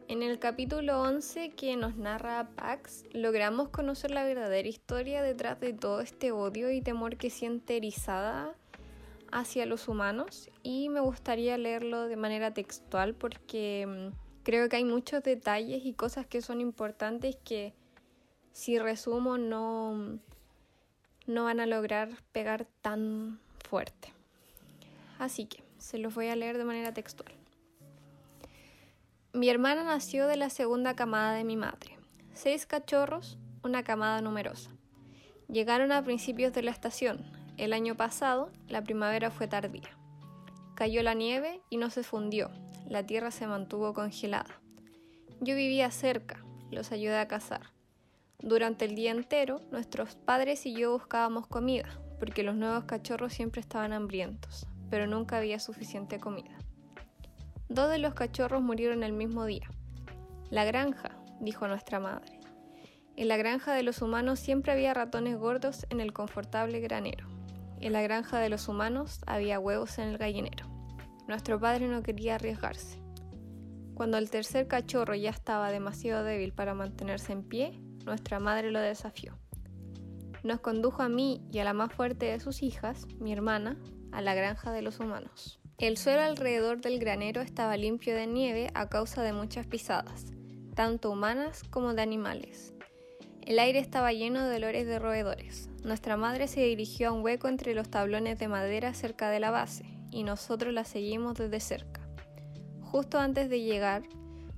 En 0.09 0.23
el 0.23 0.39
capítulo 0.39 1.01
11 1.01 1.51
que 1.51 1.75
nos 1.77 1.97
narra 1.97 2.51
Pax, 2.55 3.07
logramos 3.13 3.71
conocer 3.71 4.11
la 4.11 4.23
verdadera 4.23 4.69
historia 4.69 5.23
detrás 5.23 5.59
de 5.59 5.73
todo 5.73 6.01
este 6.01 6.33
odio 6.33 6.71
y 6.71 6.83
temor 6.83 7.17
que 7.17 7.31
siente 7.31 7.79
erizada 7.79 8.55
hacia 9.33 9.65
los 9.65 9.89
humanos 9.89 10.51
y 10.63 10.91
me 10.91 11.01
gustaría 11.01 11.57
leerlo 11.57 12.09
de 12.09 12.17
manera 12.17 12.53
textual 12.53 13.15
porque 13.15 14.13
mm, 14.13 14.26
creo 14.47 14.69
que 14.69 14.77
hay 14.77 14.85
muchos 14.85 15.25
detalles 15.25 15.85
y 15.85 15.93
cosas 15.93 16.25
que 16.25 16.41
son 16.41 16.61
importantes 16.61 17.35
que 17.35 17.75
si 18.53 18.79
resumo 18.79 19.39
no, 19.39 20.21
no 21.27 21.45
van 21.45 21.59
a 21.59 21.67
lograr 21.67 22.11
pegar 22.31 22.65
tan 22.81 23.41
fuerte. 23.69 24.13
Así 25.19 25.47
que 25.47 25.65
se 25.79 25.99
los 25.99 26.15
voy 26.15 26.29
a 26.29 26.37
leer 26.37 26.59
de 26.59 26.65
manera 26.65 26.95
textual. 26.95 27.33
Mi 29.33 29.49
hermana 29.49 29.83
nació 29.83 30.29
de 30.29 30.37
la 30.37 30.49
segunda 30.49 30.95
camada 30.95 31.35
de 31.35 31.43
mi 31.43 31.57
madre. 31.57 31.99
Seis 32.33 32.67
cachorros, 32.67 33.39
una 33.65 33.83
camada 33.83 34.21
numerosa. 34.21 34.71
Llegaron 35.49 35.91
a 35.91 36.05
principios 36.05 36.53
de 36.53 36.63
la 36.63 36.71
estación, 36.71 37.27
el 37.57 37.73
año 37.73 37.97
pasado, 37.97 38.53
la 38.69 38.85
primavera 38.85 39.33
fue 39.33 39.49
tardía. 39.49 39.91
Cayó 40.77 41.03
la 41.03 41.15
nieve 41.15 41.63
y 41.69 41.79
no 41.79 41.91
se 41.91 42.05
fundió, 42.05 42.53
la 42.89 43.05
tierra 43.05 43.31
se 43.31 43.47
mantuvo 43.47 43.93
congelada. 43.95 44.61
Yo 45.41 45.57
vivía 45.57 45.91
cerca, 45.91 46.45
los 46.71 46.93
ayudé 46.93 47.19
a 47.19 47.29
cazar. 47.29 47.73
Durante 48.39 48.85
el 48.85 48.95
día 48.95 49.11
entero, 49.11 49.61
nuestros 49.71 50.15
padres 50.15 50.67
y 50.67 50.75
yo 50.75 50.93
buscábamos 50.93 51.47
comida, 51.47 51.89
porque 52.19 52.43
los 52.43 52.55
nuevos 52.55 52.85
cachorros 52.85 53.33
siempre 53.33 53.61
estaban 53.61 53.93
hambrientos, 53.93 54.67
pero 54.89 55.07
nunca 55.07 55.39
había 55.39 55.59
suficiente 55.59 56.21
comida. 56.21 56.57
Dos 57.69 57.91
de 57.91 57.99
los 57.99 58.15
cachorros 58.15 58.63
murieron 58.63 59.03
el 59.03 59.13
mismo 59.13 59.45
día. 59.47 59.69
La 60.51 60.65
granja, 60.65 61.11
dijo 61.41 61.67
nuestra 61.67 61.99
madre. 61.99 62.39
En 63.17 63.29
la 63.29 63.37
granja 63.37 63.73
de 63.73 63.83
los 63.83 64.03
humanos 64.03 64.39
siempre 64.39 64.73
había 64.73 64.95
ratones 64.95 65.37
gordos 65.37 65.87
en 65.91 66.01
el 66.01 66.13
confortable 66.13 66.81
granero. 66.81 67.27
En 67.81 67.93
la 67.93 68.03
granja 68.03 68.39
de 68.39 68.49
los 68.49 68.69
humanos 68.69 69.21
había 69.27 69.59
huevos 69.59 69.99
en 69.99 70.09
el 70.11 70.19
gallinero. 70.19 70.76
Nuestro 71.29 71.59
padre 71.59 71.89
no 71.89 72.03
quería 72.03 72.37
arriesgarse. 72.37 72.99
Cuando 73.95 74.19
el 74.19 74.31
tercer 74.31 74.69
cachorro 74.69 75.15
ya 75.15 75.31
estaba 75.31 75.71
demasiado 75.71 76.23
débil 76.23 76.53
para 76.53 76.75
mantenerse 76.75 77.33
en 77.33 77.43
pie, 77.43 77.81
nuestra 78.05 78.39
madre 78.39 78.71
lo 78.71 78.79
desafió. 78.79 79.39
Nos 80.45 80.61
condujo 80.61 81.03
a 81.03 81.09
mí 81.09 81.43
y 81.51 81.59
a 81.59 81.65
la 81.65 81.73
más 81.73 81.93
fuerte 81.93 82.27
de 82.27 82.39
sus 82.39 82.63
hijas, 82.63 83.07
mi 83.19 83.33
hermana, 83.33 83.77
a 84.13 84.21
la 84.21 84.35
granja 84.35 84.71
de 84.71 84.83
los 84.83 85.01
humanos. 85.01 85.59
El 85.79 85.97
suelo 85.97 86.23
alrededor 86.23 86.81
del 86.81 86.99
granero 86.99 87.41
estaba 87.41 87.77
limpio 87.77 88.15
de 88.15 88.27
nieve 88.27 88.71
a 88.75 88.89
causa 88.89 89.23
de 89.23 89.33
muchas 89.33 89.67
pisadas, 89.67 90.27
tanto 90.75 91.11
humanas 91.11 91.65
como 91.71 91.93
de 91.95 92.03
animales. 92.03 92.75
El 93.43 93.59
aire 93.59 93.79
estaba 93.79 94.13
lleno 94.13 94.47
de 94.47 94.57
olores 94.57 94.87
de 94.87 94.99
roedores. 94.99 95.69
Nuestra 95.83 96.17
madre 96.17 96.49
se 96.49 96.61
dirigió 96.65 97.09
a 97.09 97.13
un 97.13 97.23
hueco 97.23 97.49
entre 97.49 97.75
los 97.75 97.91
tablones 97.91 98.39
de 98.39 98.49
madera 98.49 98.95
cerca 98.95 99.31
de 99.31 99.41
la 99.41 99.51
base, 99.51 99.96
y 100.17 100.23
nosotros 100.23 100.73
la 100.73 100.85
seguimos 100.85 101.35
desde 101.35 101.61
cerca. 101.61 102.01
Justo 102.81 103.19
antes 103.19 103.51
de 103.51 103.61
llegar, 103.61 104.05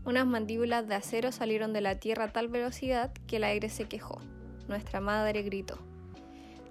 unas 0.04 0.24
mandíbulas 0.24 0.86
de 0.86 0.94
acero 0.94 1.32
salieron 1.32 1.72
de 1.72 1.80
la 1.80 1.98
tierra 1.98 2.26
a 2.26 2.32
tal 2.32 2.46
velocidad 2.46 3.12
que 3.26 3.38
el 3.38 3.44
aire 3.44 3.68
se 3.68 3.88
quejó. 3.88 4.20
Nuestra 4.68 5.00
madre 5.00 5.42
gritó. 5.42 5.76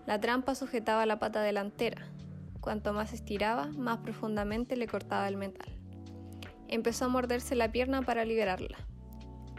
La 0.05 0.21
trampa 0.21 0.55
sujetaba 0.55 1.05
la 1.05 1.19
pata 1.19 1.41
delantera. 1.41 2.07
Cuanto 2.61 2.93
más 2.93 3.11
estiraba, 3.11 3.67
más 3.77 3.97
profundamente 3.97 4.77
le 4.77 4.87
cortaba 4.87 5.27
el 5.27 5.35
metal. 5.35 5.67
Empezó 6.69 7.05
a 7.05 7.09
morderse 7.09 7.55
la 7.55 7.69
pierna 7.69 8.03
para 8.03 8.23
liberarla. 8.23 8.77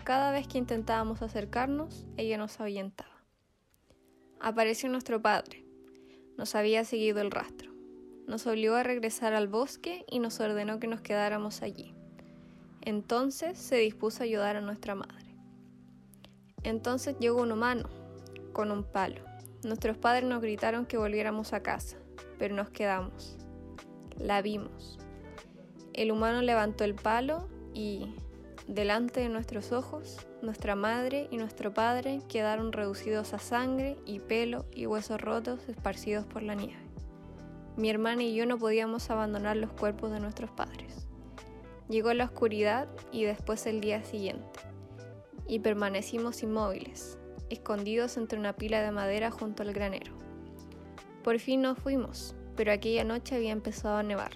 Cada 0.05 0.33
vez 0.33 0.49
que 0.49 0.57
intentábamos 0.57 1.21
acercarnos, 1.21 2.07
ella 2.17 2.39
nos 2.39 2.59
ahuyentaba. 2.61 3.27
Apareció 4.41 4.89
nuestro 4.89 5.21
padre. 5.21 5.67
Nos 6.39 6.55
había 6.55 6.83
seguido 6.87 7.21
el 7.21 7.31
rastro. 7.31 7.68
Nos 8.29 8.47
obligó 8.47 8.77
a 8.77 8.85
regresar 8.85 9.35
al 9.35 9.49
bosque 9.49 10.05
y 10.09 10.21
nos 10.21 10.39
ordenó 10.39 10.79
que 10.79 10.87
nos 10.87 11.01
quedáramos 11.01 11.63
allí. 11.63 11.95
Entonces 12.83 13.59
se 13.59 13.77
dispuso 13.77 14.23
a 14.23 14.25
ayudar 14.25 14.55
a 14.55 14.61
nuestra 14.61 14.95
madre. 14.95 15.35
Entonces 16.63 17.17
llegó 17.19 17.43
un 17.43 17.51
humano, 17.51 17.89
con 18.53 18.71
un 18.71 18.85
palo. 18.85 19.23
Nuestros 19.65 19.97
padres 19.97 20.29
nos 20.29 20.41
gritaron 20.41 20.87
que 20.87 20.97
volviéramos 20.97 21.53
a 21.53 21.63
casa, 21.63 21.97
pero 22.39 22.55
nos 22.55 22.71
quedamos. 22.71 23.37
La 24.17 24.43
vimos. 24.43 24.99
El 25.93 26.13
humano 26.13 26.43
levantó 26.43 26.85
el 26.85 26.95
palo 26.95 27.49
y, 27.75 28.15
Delante 28.69 29.21
de 29.21 29.31
nuestros 29.31 29.73
ojos, 29.73 30.27
nuestra 30.43 30.77
madre 30.77 31.27
y 31.31 31.39
nuestro 31.39 31.73
padre 31.73 32.21
quedaron 32.29 32.71
reducidos 32.71 33.33
a 33.33 33.39
sangre 33.39 33.97
y 34.05 34.21
pelo 34.21 34.67
y 34.75 34.85
huesos 34.85 35.19
rotos 35.23 35.67
esparcidos 35.71 36.27
por 36.27 36.43
la 36.43 36.55
nieve. 36.55 36.88
Mi 37.79 37.91
hermana 37.91 38.25
y 38.25 38.35
yo 38.35 38.45
no 38.45 38.59
podíamos 38.59 39.09
abandonar 39.09 39.57
los 39.57 39.71
cuerpos 39.71 40.11
de 40.11 40.19
nuestros 40.19 40.51
padres. 40.51 41.07
Llegó 41.89 42.13
la 42.13 42.25
oscuridad 42.25 42.89
y 43.13 43.23
después 43.23 43.67
el 43.67 43.81
día 43.81 44.03
siguiente, 44.03 44.59
y 45.47 45.61
permanecimos 45.61 46.43
inmóviles, 46.43 47.21
escondidos 47.51 48.17
entre 48.17 48.37
una 48.37 48.57
pila 48.57 48.83
de 48.83 48.91
madera 48.91 49.31
junto 49.31 49.63
al 49.63 49.73
granero. 49.73 50.13
Por 51.23 51.39
fin 51.39 51.63
nos 51.63 51.79
fuimos, 51.79 52.35
pero 52.57 52.73
aquella 52.73 53.05
noche 53.05 53.37
había 53.37 53.53
empezado 53.53 53.97
a 53.97 54.03
nevar. 54.03 54.33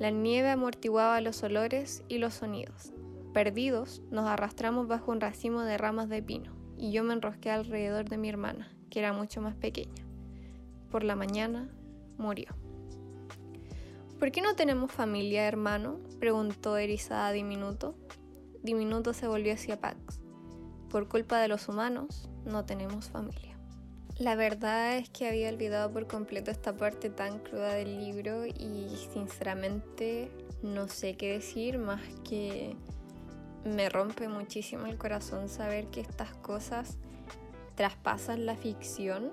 La 0.00 0.10
nieve 0.10 0.50
amortiguaba 0.50 1.20
los 1.20 1.44
olores 1.44 2.02
y 2.08 2.18
los 2.18 2.34
sonidos. 2.34 2.92
Perdidos, 3.32 4.02
nos 4.10 4.26
arrastramos 4.28 4.88
bajo 4.88 5.12
un 5.12 5.20
racimo 5.20 5.62
de 5.62 5.78
ramas 5.78 6.08
de 6.08 6.20
pino, 6.20 6.52
y 6.76 6.90
yo 6.90 7.04
me 7.04 7.14
enrosqué 7.14 7.52
alrededor 7.52 8.08
de 8.08 8.18
mi 8.18 8.28
hermana, 8.28 8.72
que 8.90 8.98
era 8.98 9.12
mucho 9.12 9.40
más 9.40 9.54
pequeña. 9.54 10.04
Por 10.90 11.04
la 11.04 11.14
mañana, 11.14 11.70
murió. 12.20 12.54
¿Por 14.20 14.30
qué 14.30 14.42
no 14.42 14.54
tenemos 14.54 14.92
familia, 14.92 15.48
hermano? 15.48 15.98
preguntó 16.18 16.76
erizada 16.76 17.32
Diminuto. 17.32 17.96
Diminuto 18.62 19.14
se 19.14 19.26
volvió 19.26 19.54
hacia 19.54 19.80
Pax. 19.80 20.20
Por 20.90 21.08
culpa 21.08 21.40
de 21.40 21.48
los 21.48 21.68
humanos, 21.68 22.28
no 22.44 22.66
tenemos 22.66 23.08
familia. 23.08 23.56
La 24.18 24.36
verdad 24.36 24.98
es 24.98 25.08
que 25.08 25.26
había 25.26 25.48
olvidado 25.48 25.90
por 25.90 26.06
completo 26.06 26.50
esta 26.50 26.76
parte 26.76 27.08
tan 27.08 27.38
cruda 27.38 27.72
del 27.72 27.98
libro 27.98 28.44
y 28.44 28.94
sinceramente 29.14 30.30
no 30.62 30.88
sé 30.88 31.16
qué 31.16 31.32
decir 31.32 31.78
más 31.78 32.02
que 32.28 32.76
me 33.64 33.88
rompe 33.88 34.28
muchísimo 34.28 34.84
el 34.84 34.98
corazón 34.98 35.48
saber 35.48 35.86
que 35.86 36.02
estas 36.02 36.34
cosas 36.34 36.98
traspasan 37.76 38.44
la 38.44 38.56
ficción 38.56 39.32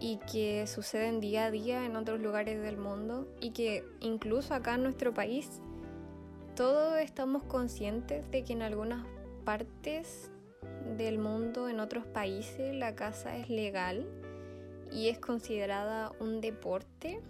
y 0.00 0.18
que 0.30 0.66
suceden 0.66 1.20
día 1.20 1.46
a 1.46 1.50
día 1.50 1.84
en 1.84 1.96
otros 1.96 2.20
lugares 2.20 2.62
del 2.62 2.76
mundo 2.76 3.26
y 3.40 3.50
que 3.50 3.84
incluso 4.00 4.54
acá 4.54 4.74
en 4.74 4.82
nuestro 4.82 5.12
país 5.12 5.60
todos 6.54 6.98
estamos 6.98 7.44
conscientes 7.44 8.30
de 8.30 8.42
que 8.44 8.52
en 8.52 8.62
algunas 8.62 9.06
partes 9.44 10.30
del 10.96 11.18
mundo, 11.18 11.68
en 11.68 11.80
otros 11.80 12.04
países, 12.06 12.74
la 12.74 12.94
caza 12.94 13.36
es 13.36 13.48
legal 13.48 14.06
y 14.90 15.08
es 15.08 15.18
considerada 15.18 16.12
un 16.20 16.40
deporte. 16.40 17.20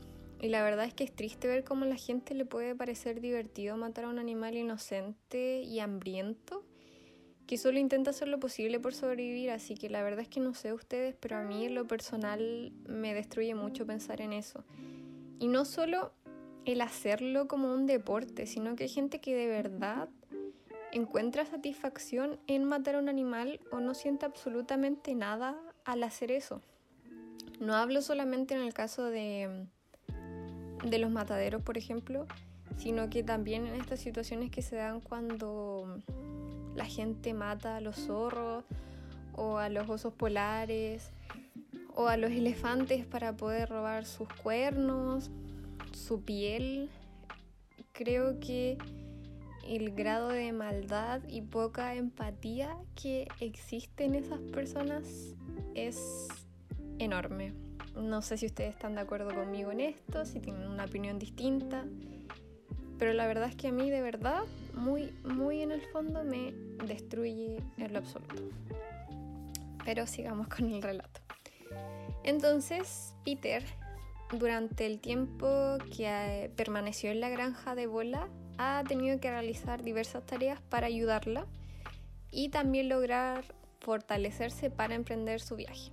Y 0.40 0.48
la 0.48 0.62
verdad 0.62 0.87
es 0.87 0.94
que 0.94 1.04
es 1.04 1.12
triste 1.12 1.48
ver 1.48 1.64
cómo 1.64 1.84
a 1.84 1.88
la 1.88 1.96
gente 1.96 2.34
le 2.34 2.44
puede 2.44 2.75
parecer 2.75 3.20
divertido 3.20 3.76
matar 3.76 4.04
a 4.04 4.08
un 4.08 4.18
animal 4.18 4.56
inocente 4.56 5.62
y 5.62 5.80
hambriento 5.80 6.64
que 7.48 7.56
solo 7.56 7.78
intenta 7.78 8.10
hacer 8.10 8.28
lo 8.28 8.38
posible 8.38 8.78
por 8.78 8.94
sobrevivir, 8.94 9.50
así 9.50 9.74
que 9.74 9.88
la 9.88 10.02
verdad 10.02 10.20
es 10.20 10.28
que 10.28 10.38
no 10.38 10.52
sé 10.52 10.74
ustedes, 10.74 11.16
pero 11.18 11.38
a 11.38 11.42
mí 11.42 11.70
lo 11.70 11.86
personal 11.86 12.72
me 12.86 13.14
destruye 13.14 13.54
mucho 13.54 13.86
pensar 13.86 14.20
en 14.20 14.34
eso. 14.34 14.64
Y 15.38 15.48
no 15.48 15.64
solo 15.64 16.12
el 16.66 16.82
hacerlo 16.82 17.48
como 17.48 17.72
un 17.72 17.86
deporte, 17.86 18.44
sino 18.44 18.76
que 18.76 18.84
hay 18.84 18.90
gente 18.90 19.22
que 19.22 19.34
de 19.34 19.46
verdad 19.46 20.10
encuentra 20.92 21.46
satisfacción 21.46 22.38
en 22.48 22.64
matar 22.64 22.96
a 22.96 22.98
un 22.98 23.08
animal 23.08 23.60
o 23.72 23.80
no 23.80 23.94
siente 23.94 24.26
absolutamente 24.26 25.14
nada 25.14 25.58
al 25.86 26.02
hacer 26.02 26.30
eso. 26.30 26.60
No 27.60 27.74
hablo 27.74 28.02
solamente 28.02 28.54
en 28.54 28.60
el 28.60 28.74
caso 28.74 29.04
de, 29.04 29.64
de 30.84 30.98
los 30.98 31.10
mataderos, 31.10 31.62
por 31.62 31.78
ejemplo, 31.78 32.26
sino 32.76 33.08
que 33.08 33.22
también 33.22 33.66
en 33.66 33.80
estas 33.80 34.00
situaciones 34.00 34.50
que 34.50 34.60
se 34.60 34.76
dan 34.76 35.00
cuando 35.00 36.02
la 36.78 36.87
gente 36.87 37.35
mata 37.35 37.76
a 37.76 37.80
los 37.80 37.97
zorros 37.97 38.64
o 39.35 39.58
a 39.58 39.68
los 39.68 39.88
osos 39.90 40.14
polares 40.14 41.11
o 41.94 42.06
a 42.06 42.16
los 42.16 42.30
elefantes 42.30 43.04
para 43.04 43.37
poder 43.37 43.68
robar 43.68 44.06
sus 44.06 44.28
cuernos, 44.28 45.30
su 45.92 46.23
piel. 46.23 46.88
Creo 47.92 48.38
que 48.38 48.78
el 49.66 49.90
grado 49.90 50.28
de 50.28 50.52
maldad 50.52 51.20
y 51.28 51.42
poca 51.42 51.97
empatía 51.97 52.76
que 52.94 53.26
existe 53.40 54.04
en 54.04 54.14
esas 54.14 54.38
personas 54.38 55.35
es 55.75 56.28
enorme. 57.00 57.52
No 57.97 58.23
sé 58.23 58.38
si 58.38 58.47
ustedes 58.47 58.70
están 58.70 58.94
de 58.94 59.00
acuerdo 59.00 59.35
conmigo 59.35 59.73
en 59.73 59.80
esto, 59.80 60.25
si 60.25 60.38
tienen 60.38 60.68
una 60.68 60.85
opinión 60.85 61.18
distinta, 61.18 61.85
pero 62.99 63.12
la 63.12 63.26
verdad 63.26 63.49
es 63.49 63.56
que 63.56 63.68
a 63.68 63.73
mí 63.73 63.90
de 63.90 64.00
verdad, 64.00 64.42
muy, 64.78 65.12
muy 65.25 65.62
en 65.62 65.73
el 65.73 65.82
fondo, 65.82 66.24
me 66.24 66.52
destruye 66.87 67.62
en 67.76 67.92
lo 67.92 67.98
absoluto. 67.98 68.42
Pero 69.85 70.07
sigamos 70.07 70.48
con 70.48 70.70
el 70.72 70.83
relato. 70.83 71.20
Entonces, 72.24 73.14
Peter, 73.24 73.64
durante 74.33 74.87
el 74.87 75.00
tiempo 75.00 75.79
que 75.94 76.07
eh, 76.07 76.50
permaneció 76.57 77.11
en 77.11 77.20
la 77.20 77.29
granja 77.29 77.74
de 77.74 77.87
bola, 77.87 78.29
ha 78.59 78.83
tenido 78.87 79.20
que 79.20 79.31
realizar 79.31 79.83
diversas 79.83 80.26
tareas 80.26 80.61
para 80.61 80.87
ayudarla 80.87 81.46
y 82.31 82.50
también 82.50 82.88
lograr 82.88 83.44
fortalecerse 83.81 84.70
para 84.70 84.94
emprender 84.94 85.40
su 85.40 85.57
viaje. 85.57 85.92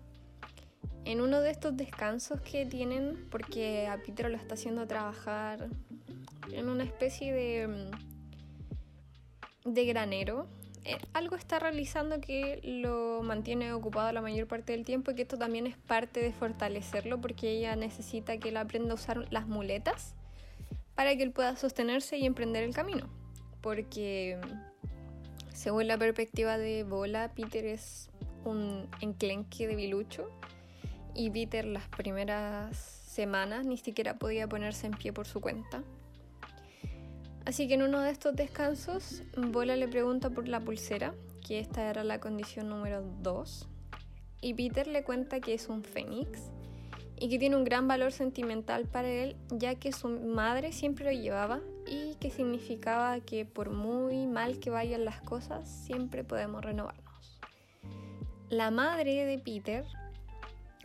En 1.05 1.21
uno 1.21 1.39
de 1.39 1.51
estos 1.51 1.77
descansos 1.77 2.41
que 2.41 2.65
tienen, 2.65 3.27
porque 3.29 3.87
a 3.87 3.97
Peter 3.97 4.29
lo 4.29 4.37
está 4.37 4.55
haciendo 4.55 4.87
trabajar 4.87 5.69
en 6.51 6.67
una 6.67 6.83
especie 6.83 7.31
de, 7.31 7.67
mm, 7.67 8.14
de 9.65 9.85
granero, 9.85 10.47
eh, 10.85 10.97
algo 11.13 11.35
está 11.35 11.57
realizando 11.57 12.21
que 12.21 12.61
lo 12.63 13.23
mantiene 13.23 13.73
ocupado 13.73 14.11
la 14.11 14.21
mayor 14.21 14.47
parte 14.47 14.73
del 14.73 14.85
tiempo 14.85 15.11
y 15.11 15.15
que 15.15 15.23
esto 15.23 15.37
también 15.37 15.65
es 15.65 15.75
parte 15.75 16.21
de 16.21 16.31
fortalecerlo 16.31 17.19
porque 17.19 17.49
ella 17.49 17.75
necesita 17.75 18.37
que 18.37 18.49
él 18.49 18.57
aprenda 18.57 18.91
a 18.91 18.95
usar 18.95 19.25
las 19.31 19.47
muletas 19.47 20.13
para 20.93 21.15
que 21.17 21.23
él 21.23 21.31
pueda 21.31 21.55
sostenerse 21.55 22.17
y 22.17 22.25
emprender 22.27 22.63
el 22.63 22.73
camino. 22.73 23.09
Porque 23.61 24.39
según 25.51 25.87
la 25.87 25.97
perspectiva 25.97 26.59
de 26.59 26.83
Bola, 26.83 27.33
Peter 27.33 27.65
es 27.65 28.11
un 28.43 28.87
enclenque 29.01 29.67
de 29.67 29.75
bilucho 29.75 30.29
y 31.15 31.31
Peter 31.31 31.65
las 31.65 31.87
primeras 31.87 32.77
semanas 32.77 33.65
ni 33.65 33.77
siquiera 33.77 34.19
podía 34.19 34.47
ponerse 34.47 34.85
en 34.85 34.93
pie 34.93 35.11
por 35.11 35.25
su 35.25 35.41
cuenta. 35.41 35.83
Así 37.45 37.67
que 37.67 37.75
en 37.75 37.83
uno 37.83 38.01
de 38.01 38.09
estos 38.09 38.35
descansos, 38.35 39.21
Bola 39.37 39.75
le 39.75 39.87
pregunta 39.87 40.31
por 40.31 40.47
la 40.47 40.59
pulsera, 40.59 41.13
que 41.45 41.59
esta 41.59 41.89
era 41.89 42.03
la 42.03 42.19
condición 42.19 42.69
número 42.69 43.03
2, 43.21 43.67
y 44.41 44.53
Peter 44.55 44.87
le 44.87 45.03
cuenta 45.03 45.39
que 45.39 45.53
es 45.53 45.69
un 45.69 45.83
fénix 45.83 46.51
y 47.17 47.29
que 47.29 47.39
tiene 47.39 47.55
un 47.55 47.63
gran 47.63 47.87
valor 47.87 48.11
sentimental 48.11 48.85
para 48.85 49.07
él, 49.07 49.37
ya 49.49 49.75
que 49.75 49.91
su 49.91 50.09
madre 50.09 50.71
siempre 50.71 51.05
lo 51.05 51.11
llevaba 51.11 51.61
y 51.87 52.15
que 52.15 52.29
significaba 52.29 53.19
que 53.21 53.45
por 53.45 53.69
muy 53.69 54.27
mal 54.27 54.59
que 54.59 54.69
vayan 54.69 55.05
las 55.05 55.21
cosas, 55.21 55.69
siempre 55.69 56.23
podemos 56.23 56.63
renovarnos. 56.63 57.39
La 58.49 58.71
madre 58.71 59.25
de 59.25 59.39
Peter 59.39 59.85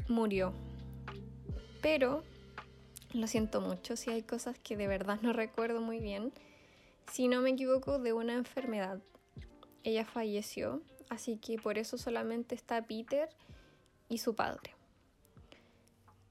murió, 0.09 0.53
pero 1.81 2.23
lo 3.12 3.27
siento 3.27 3.61
mucho 3.61 3.96
si 3.96 4.11
hay 4.11 4.23
cosas 4.23 4.59
que 4.59 4.77
de 4.77 4.87
verdad 4.87 5.18
no 5.23 5.33
recuerdo 5.33 5.81
muy 5.81 6.01
bien. 6.01 6.33
Si 7.11 7.27
no 7.27 7.40
me 7.40 7.51
equivoco, 7.51 7.99
de 7.99 8.12
una 8.12 8.35
enfermedad. 8.35 9.01
Ella 9.83 10.05
falleció, 10.05 10.81
así 11.09 11.38
que 11.38 11.59
por 11.59 11.77
eso 11.77 11.99
solamente 11.99 12.55
está 12.55 12.83
Peter 12.83 13.29
y 14.09 14.18
su 14.18 14.37
padre. 14.37 14.75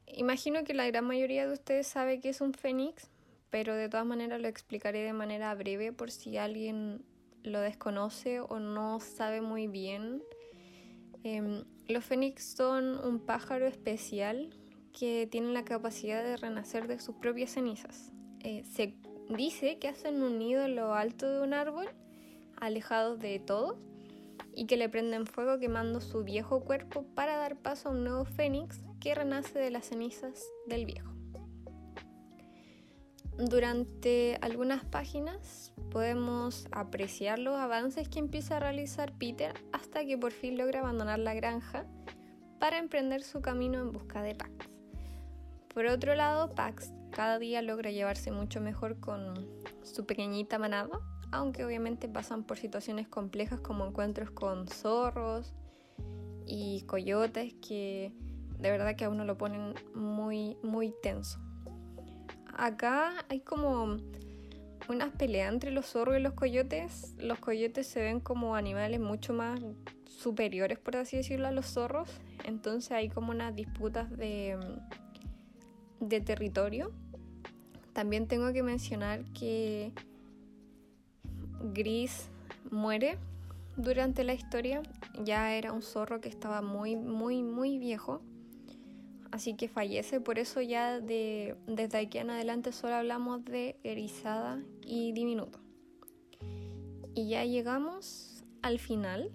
Imagino 0.08 0.64
que 0.64 0.74
la 0.74 0.88
gran 0.88 1.06
mayoría 1.06 1.46
de 1.46 1.54
ustedes 1.54 1.86
sabe 1.86 2.22
que 2.22 2.30
es 2.30 2.40
un 2.40 2.54
fénix, 2.54 3.10
pero 3.50 3.76
de 3.76 3.90
todas 3.90 4.06
maneras 4.06 4.40
lo 4.42 4.48
explicaré 4.48 5.04
de 5.04 5.14
manera 5.14 5.54
breve 5.54 5.92
por 5.92 6.12
si 6.12 6.38
alguien 6.38 7.04
lo 7.44 7.60
desconoce 7.60 8.40
o 8.40 8.60
no 8.60 9.02
sabe 9.02 9.42
muy 9.42 9.68
bien. 9.68 10.24
Em, 11.24 11.66
los 11.90 12.06
fénix 12.06 12.56
son 12.56 12.98
un 13.06 13.20
pájaro 13.20 13.68
especial 13.68 14.58
que 14.98 15.28
tiene 15.30 15.52
la 15.52 15.66
capacidad 15.66 16.24
de 16.24 16.38
renacer 16.38 16.88
de 16.88 17.00
sus 17.00 17.16
propias 17.16 17.52
cenizas. 17.52 18.12
Eh, 18.42 18.64
se 18.64 18.96
dice 19.30 19.78
que 19.78 19.88
hacen 19.88 20.22
un 20.22 20.40
nido 20.40 20.64
en 20.64 20.76
lo 20.76 20.94
alto 20.94 21.30
de 21.30 21.42
un 21.42 21.54
árbol, 21.54 21.88
alejados 22.60 23.20
de 23.20 23.40
todos, 23.40 23.78
y 24.54 24.66
que 24.66 24.78
le 24.78 24.90
prenden 24.90 25.26
fuego 25.26 25.60
quemando 25.60 26.02
su 26.02 26.24
viejo 26.24 26.62
cuerpo 26.62 27.06
para 27.16 27.38
dar 27.38 27.56
paso 27.56 27.90
a 27.90 27.92
un 27.92 28.04
nuevo 28.04 28.26
fénix 28.26 28.82
que 29.00 29.16
renace 29.16 29.60
de 29.60 29.70
las 29.70 29.86
cenizas 29.86 30.44
del 30.68 30.86
viejo. 30.86 31.14
Durante 33.38 34.38
algunas 34.42 34.84
páginas 34.84 35.72
podemos 35.92 36.68
apreciar 36.72 37.40
los 37.40 37.56
avances 37.56 38.10
que 38.10 38.20
empieza 38.20 38.58
a 38.58 38.60
realizar 38.60 39.14
Peter 39.14 39.54
hasta 39.72 40.04
que 40.04 40.18
por 40.18 40.34
fin 40.34 40.58
logra 40.58 40.82
abandonar 40.82 41.20
la 41.20 41.34
granja 41.34 41.86
para 42.60 42.80
emprender 42.80 43.24
su 43.24 43.42
camino 43.42 43.80
en 43.80 43.94
busca 43.94 44.22
de 44.22 44.36
Pax. 44.36 44.52
Por 45.74 45.86
otro 45.86 46.16
lado, 46.16 46.54
Pax 46.54 46.92
cada 47.20 47.38
día 47.38 47.62
logra 47.62 47.92
llevarse 47.92 48.32
mucho 48.32 48.62
mejor 48.62 49.02
con 49.02 49.46
su 49.84 50.06
pequeñita 50.06 50.58
manada, 50.58 51.02
aunque 51.34 51.66
obviamente 51.66 52.08
pasan 52.08 52.46
por 52.46 52.56
situaciones 52.56 53.10
complejas 53.10 53.60
como 53.60 53.86
encuentros 53.86 54.32
con 54.32 54.70
zorros 54.70 55.54
y 56.46 56.84
coyotes 56.84 57.56
que 57.56 58.14
de 58.58 58.72
verdad 58.72 58.96
que 58.96 59.04
a 59.04 59.10
uno 59.10 59.26
lo 59.26 59.38
ponen 59.38 59.74
muy, 59.94 60.56
muy 60.64 60.94
tenso. 61.04 61.42
Acá 62.56 63.12
hay 63.28 63.42
como 63.42 63.98
unas 64.88 65.10
peleas 65.18 65.52
entre 65.52 65.72
los 65.72 65.88
zorros 65.88 66.18
y 66.18 66.22
los 66.22 66.36
coyotes. 66.36 67.16
Los 67.18 67.38
coyotes 67.40 67.86
se 67.86 68.00
ven 68.00 68.22
como 68.22 68.56
animales 68.56 69.02
mucho 69.02 69.34
más 69.34 69.60
superiores, 70.06 70.80
por 70.80 70.96
así 70.96 71.18
decirlo, 71.18 71.50
a 71.50 71.52
los 71.52 71.66
zorros. 71.66 72.10
Entonces 72.46 72.94
hay 72.94 73.10
como 73.10 73.32
unas 73.32 73.54
disputas 73.54 74.10
de, 74.10 74.58
de 76.00 76.22
territorio. 76.22 76.94
También 77.94 78.28
tengo 78.28 78.54
que 78.54 78.64
mencionar 78.64 79.24
que 79.34 79.92
Gris 81.74 82.30
muere 82.72 83.18
durante 83.76 84.24
la 84.24 84.34
historia. 84.34 84.82
Ya 85.24 85.54
era 85.56 85.74
un 85.74 85.82
zorro 85.82 86.22
que 86.22 86.30
estaba 86.30 86.62
muy, 86.62 86.96
muy, 86.96 87.44
muy 87.44 87.78
viejo. 87.78 88.22
Así 89.32 89.56
que 89.56 89.68
fallece. 89.68 90.20
Por 90.20 90.40
eso 90.40 90.62
ya 90.62 91.00
de, 91.00 91.56
desde 91.68 92.00
aquí 92.00 92.18
en 92.18 92.30
adelante 92.30 92.72
solo 92.72 92.96
hablamos 92.96 93.46
de 93.46 93.78
erizada 93.84 94.64
y 94.86 95.12
diminuto. 95.14 95.60
Y 97.14 97.30
ya 97.30 97.44
llegamos 97.46 98.44
al 98.62 98.80
final, 98.80 99.32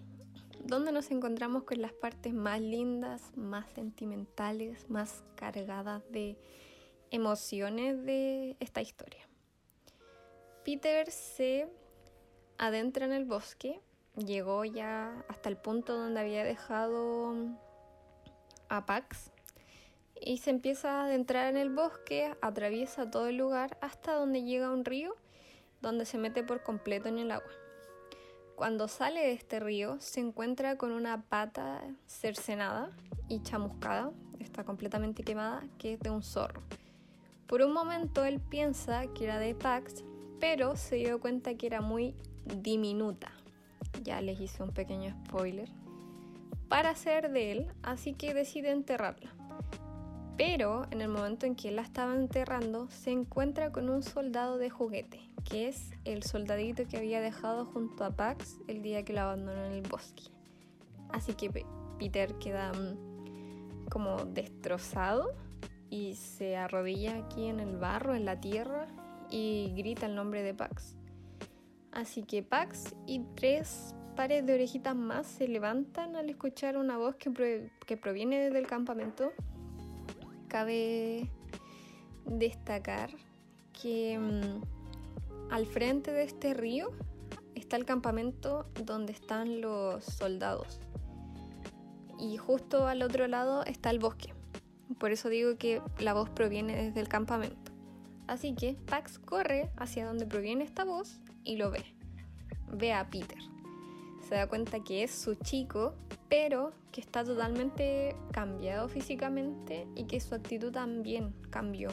donde 0.64 0.92
nos 0.92 1.10
encontramos 1.10 1.64
con 1.64 1.80
las 1.80 1.92
partes 1.92 2.32
más 2.32 2.60
lindas, 2.60 3.32
más 3.36 3.66
sentimentales, 3.72 4.88
más 4.88 5.22
cargadas 5.36 6.02
de 6.10 6.38
emociones 7.14 8.04
de 8.04 8.56
esta 8.58 8.82
historia. 8.82 9.24
Peter 10.64 11.08
se 11.12 11.68
adentra 12.58 13.04
en 13.04 13.12
el 13.12 13.24
bosque, 13.24 13.80
llegó 14.16 14.64
ya 14.64 15.24
hasta 15.28 15.48
el 15.48 15.56
punto 15.56 15.96
donde 15.96 16.20
había 16.20 16.42
dejado 16.42 17.36
a 18.68 18.84
Pax 18.84 19.30
y 20.20 20.38
se 20.38 20.50
empieza 20.50 21.02
a 21.02 21.04
adentrar 21.04 21.46
en 21.46 21.56
el 21.56 21.70
bosque, 21.70 22.34
atraviesa 22.42 23.08
todo 23.08 23.28
el 23.28 23.36
lugar 23.36 23.78
hasta 23.80 24.14
donde 24.14 24.42
llega 24.42 24.66
a 24.66 24.72
un 24.72 24.84
río 24.84 25.14
donde 25.82 26.06
se 26.06 26.18
mete 26.18 26.42
por 26.42 26.64
completo 26.64 27.08
en 27.08 27.18
el 27.18 27.30
agua. 27.30 27.52
Cuando 28.56 28.88
sale 28.88 29.20
de 29.20 29.32
este 29.32 29.60
río 29.60 30.00
se 30.00 30.18
encuentra 30.18 30.76
con 30.78 30.90
una 30.90 31.22
pata 31.22 31.80
cercenada 32.06 32.90
y 33.28 33.40
chamuscada, 33.42 34.10
está 34.40 34.64
completamente 34.64 35.22
quemada, 35.22 35.62
que 35.78 35.92
es 35.92 36.00
de 36.00 36.10
un 36.10 36.24
zorro. 36.24 36.60
Por 37.46 37.62
un 37.62 37.72
momento 37.72 38.24
él 38.24 38.40
piensa 38.40 39.06
que 39.08 39.24
era 39.24 39.38
de 39.38 39.54
Pax, 39.54 40.04
pero 40.40 40.76
se 40.76 40.96
dio 40.96 41.20
cuenta 41.20 41.54
que 41.54 41.66
era 41.66 41.80
muy 41.80 42.14
diminuta. 42.44 43.30
Ya 44.02 44.20
les 44.20 44.40
hice 44.40 44.62
un 44.62 44.72
pequeño 44.72 45.14
spoiler. 45.26 45.70
Para 46.68 46.94
ser 46.94 47.30
de 47.30 47.52
él, 47.52 47.72
así 47.82 48.14
que 48.14 48.34
decide 48.34 48.70
enterrarla. 48.70 49.32
Pero 50.36 50.86
en 50.90 51.00
el 51.00 51.08
momento 51.08 51.46
en 51.46 51.54
que 51.54 51.70
la 51.70 51.82
estaba 51.82 52.14
enterrando, 52.14 52.88
se 52.90 53.10
encuentra 53.10 53.70
con 53.70 53.88
un 53.88 54.02
soldado 54.02 54.58
de 54.58 54.70
juguete, 54.70 55.20
que 55.48 55.68
es 55.68 55.92
el 56.04 56.24
soldadito 56.24 56.88
que 56.88 56.96
había 56.96 57.20
dejado 57.20 57.64
junto 57.64 58.04
a 58.04 58.10
Pax 58.10 58.58
el 58.66 58.82
día 58.82 59.04
que 59.04 59.12
la 59.12 59.24
abandonó 59.24 59.64
en 59.64 59.72
el 59.72 59.82
bosque. 59.82 60.24
Así 61.10 61.34
que 61.34 61.64
Peter 61.98 62.34
queda 62.34 62.72
mm, 62.72 63.88
como 63.88 64.24
destrozado 64.24 65.32
y 65.90 66.14
se 66.14 66.56
arrodilla 66.56 67.16
aquí 67.18 67.46
en 67.46 67.60
el 67.60 67.76
barro, 67.76 68.14
en 68.14 68.24
la 68.24 68.40
tierra, 68.40 68.86
y 69.30 69.72
grita 69.76 70.06
el 70.06 70.14
nombre 70.14 70.42
de 70.42 70.54
Pax. 70.54 70.96
Así 71.92 72.22
que 72.22 72.42
Pax 72.42 72.94
y 73.06 73.20
tres 73.34 73.94
pares 74.16 74.46
de 74.46 74.54
orejitas 74.54 74.94
más 74.94 75.26
se 75.26 75.48
levantan 75.48 76.16
al 76.16 76.30
escuchar 76.30 76.76
una 76.76 76.96
voz 76.96 77.16
que, 77.16 77.70
que 77.86 77.96
proviene 77.96 78.50
del 78.50 78.66
campamento 78.66 79.32
cabe 80.48 81.28
destacar 82.26 83.10
que 83.72 84.16
mm, 84.18 85.52
al 85.52 85.66
frente 85.66 86.12
de 86.12 86.22
este 86.22 86.54
río 86.54 86.90
está 87.56 87.76
el 87.76 87.84
campamento 87.84 88.66
donde 88.84 89.12
están 89.12 89.60
los 89.60 90.04
soldados. 90.04 90.78
Y 92.20 92.36
justo 92.36 92.86
al 92.86 93.02
otro 93.02 93.26
lado 93.26 93.64
está 93.64 93.90
el 93.90 93.98
bosque. 93.98 94.32
Por 94.98 95.12
eso 95.12 95.28
digo 95.28 95.56
que 95.56 95.82
la 95.98 96.14
voz 96.14 96.30
proviene 96.30 96.76
desde 96.76 97.00
el 97.00 97.08
campamento. 97.08 97.72
Así 98.26 98.54
que 98.54 98.76
Pax 98.86 99.18
corre 99.18 99.70
hacia 99.76 100.06
donde 100.06 100.26
proviene 100.26 100.64
esta 100.64 100.84
voz 100.84 101.20
y 101.44 101.56
lo 101.56 101.70
ve. 101.70 101.84
Ve 102.72 102.92
a 102.92 103.10
Peter. 103.10 103.38
Se 104.28 104.34
da 104.34 104.46
cuenta 104.46 104.80
que 104.80 105.02
es 105.02 105.10
su 105.10 105.34
chico 105.34 105.94
pero 106.34 106.72
que 106.90 107.00
está 107.00 107.22
totalmente 107.22 108.16
cambiado 108.32 108.88
físicamente 108.88 109.86
y 109.94 110.04
que 110.04 110.18
su 110.18 110.34
actitud 110.34 110.72
también 110.72 111.32
cambió. 111.50 111.90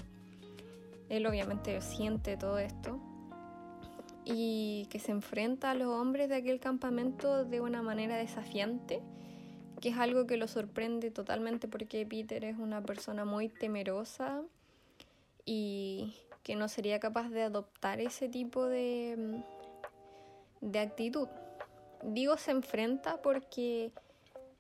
Él 1.10 1.28
obviamente 1.28 1.80
siente 1.82 2.38
todo 2.38 2.58
esto 2.58 3.00
y 4.26 4.88
que 4.90 4.98
se 4.98 5.12
enfrenta 5.12 5.70
a 5.70 5.76
los 5.76 5.90
hombres 5.90 6.30
de 6.30 6.36
aquel 6.36 6.60
campamento 6.60 7.46
de 7.46 7.62
una 7.62 7.84
manera 7.84 8.16
desafiante, 8.16 9.02
que 9.82 9.90
es 9.90 9.98
algo 9.98 10.28
que 10.28 10.38
lo 10.38 10.48
sorprende 10.48 11.12
totalmente 11.12 11.68
porque 11.68 12.06
Peter 12.06 12.46
es 12.46 12.58
una 12.58 12.82
persona 12.82 13.26
muy 13.26 13.50
temerosa 13.50 14.44
y 15.46 16.14
que 16.44 16.56
no 16.56 16.70
sería 16.70 17.00
capaz 17.00 17.30
de 17.30 17.42
adoptar 17.42 18.00
ese 18.00 18.30
tipo 18.30 18.66
de, 18.66 19.44
de 20.62 20.80
actitud. 20.80 21.28
Digo 22.04 22.38
se 22.38 22.52
enfrenta 22.52 23.22
porque 23.22 23.92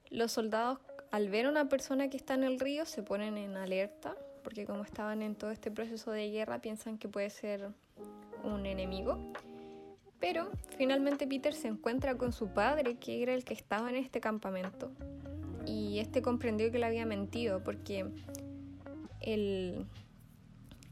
los 0.09 0.31
soldados, 0.31 0.79
al 1.11 1.29
ver 1.29 1.45
a 1.45 1.49
una 1.49 1.69
persona 1.69 2.09
que 2.09 2.17
está 2.17 2.33
en 2.33 2.43
el 2.43 2.59
río, 2.59 2.85
se 2.85 3.03
ponen 3.03 3.37
en 3.37 3.57
alerta, 3.57 4.15
porque 4.43 4.65
como 4.65 4.83
estaban 4.83 5.21
en 5.21 5.35
todo 5.35 5.51
este 5.51 5.71
proceso 5.71 6.11
de 6.11 6.29
guerra, 6.29 6.59
piensan 6.59 6.97
que 6.97 7.07
puede 7.07 7.29
ser 7.29 7.69
un 8.43 8.65
enemigo. 8.65 9.17
Pero 10.21 10.49
finalmente 10.77 11.27
Peter 11.27 11.53
se 11.53 11.67
encuentra 11.67 12.15
con 12.15 12.31
su 12.31 12.47
padre, 12.47 12.95
que 12.95 13.21
era 13.21 13.33
el 13.33 13.43
que 13.43 13.53
estaba 13.53 13.89
en 13.89 13.97
este 13.97 14.21
campamento. 14.21 14.93
Y 15.65 15.99
este 15.99 16.21
comprendió 16.21 16.71
que 16.71 16.79
le 16.79 16.85
había 16.85 17.05
mentido, 17.05 17.61
porque 17.61 18.05
el, 19.19 19.85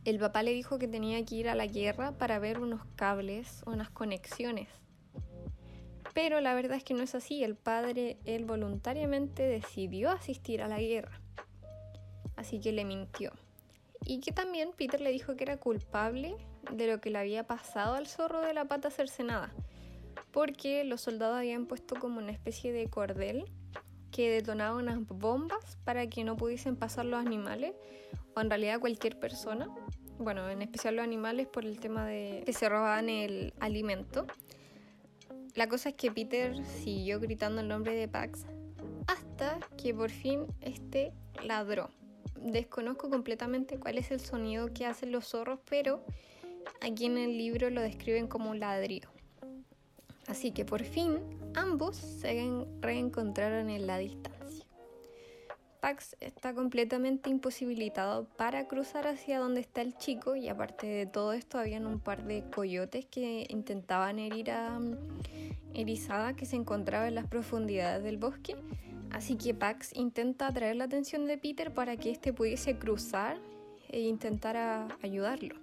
el 0.04 0.20
papá 0.20 0.44
le 0.44 0.52
dijo 0.52 0.78
que 0.78 0.90
tenía 0.90 1.24
que 1.24 1.36
ir 1.36 1.48
a 1.48 1.56
la 1.56 1.68
guerra 1.68 2.12
para 2.18 2.38
ver 2.40 2.60
unos 2.60 2.84
cables, 2.98 3.62
unas 3.66 3.90
conexiones 3.90 4.68
pero 6.14 6.42
la 6.42 6.54
verdad 6.54 6.78
es 6.78 6.84
que 6.84 6.94
no 6.94 7.04
es 7.04 7.16
así. 7.16 7.44
El 7.44 7.56
padre, 7.56 8.18
él 8.26 8.46
voluntariamente 8.46 9.44
decidió 9.44 10.10
asistir 10.12 10.62
a 10.62 10.68
la 10.68 10.80
guerra. 10.80 11.22
Así 12.36 12.60
que 12.60 12.72
le 12.72 12.86
mintió. 12.86 13.32
Y 14.06 14.20
que 14.20 14.32
también 14.32 14.72
Peter 14.76 15.00
le 15.00 15.12
dijo 15.12 15.36
que 15.36 15.44
era 15.44 15.58
culpable 15.58 16.36
de 16.72 16.88
lo 16.88 17.02
que 17.02 17.10
le 17.10 17.20
había 17.20 17.46
pasado 17.46 17.96
al 17.96 18.08
zorro 18.08 18.42
de 18.42 18.54
la 18.54 18.66
pata 18.66 18.90
cercenada. 18.90 19.52
Porque 20.32 20.84
los 20.84 21.02
soldados 21.02 21.38
habían 21.38 21.66
puesto 21.66 21.96
como 21.96 22.20
una 22.20 22.32
especie 22.32 22.72
de 22.72 22.88
cordel 22.88 23.46
que 24.12 24.30
detonaba 24.30 24.78
unas 24.78 25.06
bombas 25.08 25.78
para 25.84 26.08
que 26.08 26.24
no 26.24 26.36
pudiesen 26.36 26.76
pasar 26.76 27.06
los 27.06 27.20
animales 27.20 27.74
o 28.36 28.42
en 28.42 28.50
realidad 28.50 28.80
cualquier 28.80 29.20
persona. 29.20 29.70
Bueno, 30.18 30.50
en 30.50 30.62
especial 30.62 30.96
los 30.96 31.04
animales 31.04 31.48
por 31.48 31.66
el 31.66 31.80
tema 31.80 32.06
de 32.06 32.44
que 32.46 32.54
se 32.54 32.68
robaban 32.68 33.10
el 33.10 33.54
alimento. 33.60 34.28
La 35.56 35.68
cosa 35.68 35.90
es 35.90 35.96
que 35.96 36.12
Peter 36.12 36.64
siguió 36.66 37.20
gritando 37.20 37.62
el 37.62 37.68
nombre 37.68 37.96
de 37.96 38.08
Pax 38.08 38.46
hasta 39.08 39.60
que 39.78 39.94
por 39.94 40.12
fin 40.12 40.46
este 40.62 41.14
ladró. 41.44 41.90
Desconozco 42.36 43.10
completamente 43.10 43.80
cuál 43.80 43.98
es 43.98 44.12
el 44.12 44.20
sonido 44.20 44.74
que 44.74 44.86
hacen 44.86 45.12
los 45.12 45.28
zorros, 45.28 45.60
pero 45.70 46.04
aquí 46.82 47.06
en 47.06 47.18
el 47.18 47.38
libro 47.38 47.70
lo 47.70 47.82
describen 47.82 48.28
como 48.28 48.50
un 48.50 48.60
ladrido. 48.60 49.10
Así 50.28 50.52
que 50.52 50.66
por 50.66 50.84
fin 50.84 51.18
ambos 51.56 51.96
se 51.98 52.66
reencontraron 52.82 53.70
en 53.70 53.88
la 53.88 53.98
distancia. 53.98 54.66
Pax 55.80 56.18
está 56.20 56.54
completamente 56.54 57.30
imposibilitado 57.30 58.26
para 58.38 58.68
cruzar 58.68 59.08
hacia 59.08 59.40
donde 59.40 59.62
está 59.62 59.82
el 59.82 59.98
chico 59.98 60.36
y 60.36 60.50
aparte 60.50 60.88
de 60.88 61.06
todo 61.06 61.32
esto 61.32 61.58
habían 61.58 61.86
un 61.86 62.00
par 62.00 62.26
de 62.26 62.44
coyotes 62.54 63.06
que 63.06 63.48
intentaban 63.50 64.20
herir 64.20 64.52
a 64.52 64.78
mm, 64.78 64.98
Erizada 65.74 66.34
que 66.34 66.46
se 66.46 66.56
encontraba 66.56 67.08
en 67.08 67.16
las 67.16 67.28
profundidades 67.28 68.04
del 68.04 68.18
bosque. 68.18 68.56
Así 69.12 69.36
que 69.36 69.54
Pax 69.54 69.96
intenta 69.96 70.48
atraer 70.48 70.76
la 70.76 70.86
atención 70.86 71.26
de 71.26 71.38
Peter 71.38 71.74
para 71.74 71.96
que 71.96 72.12
éste 72.12 72.34
pudiese 72.34 72.78
cruzar 72.78 73.38
e 73.88 74.02
intentar 74.02 74.88
ayudarlo. 75.02 75.56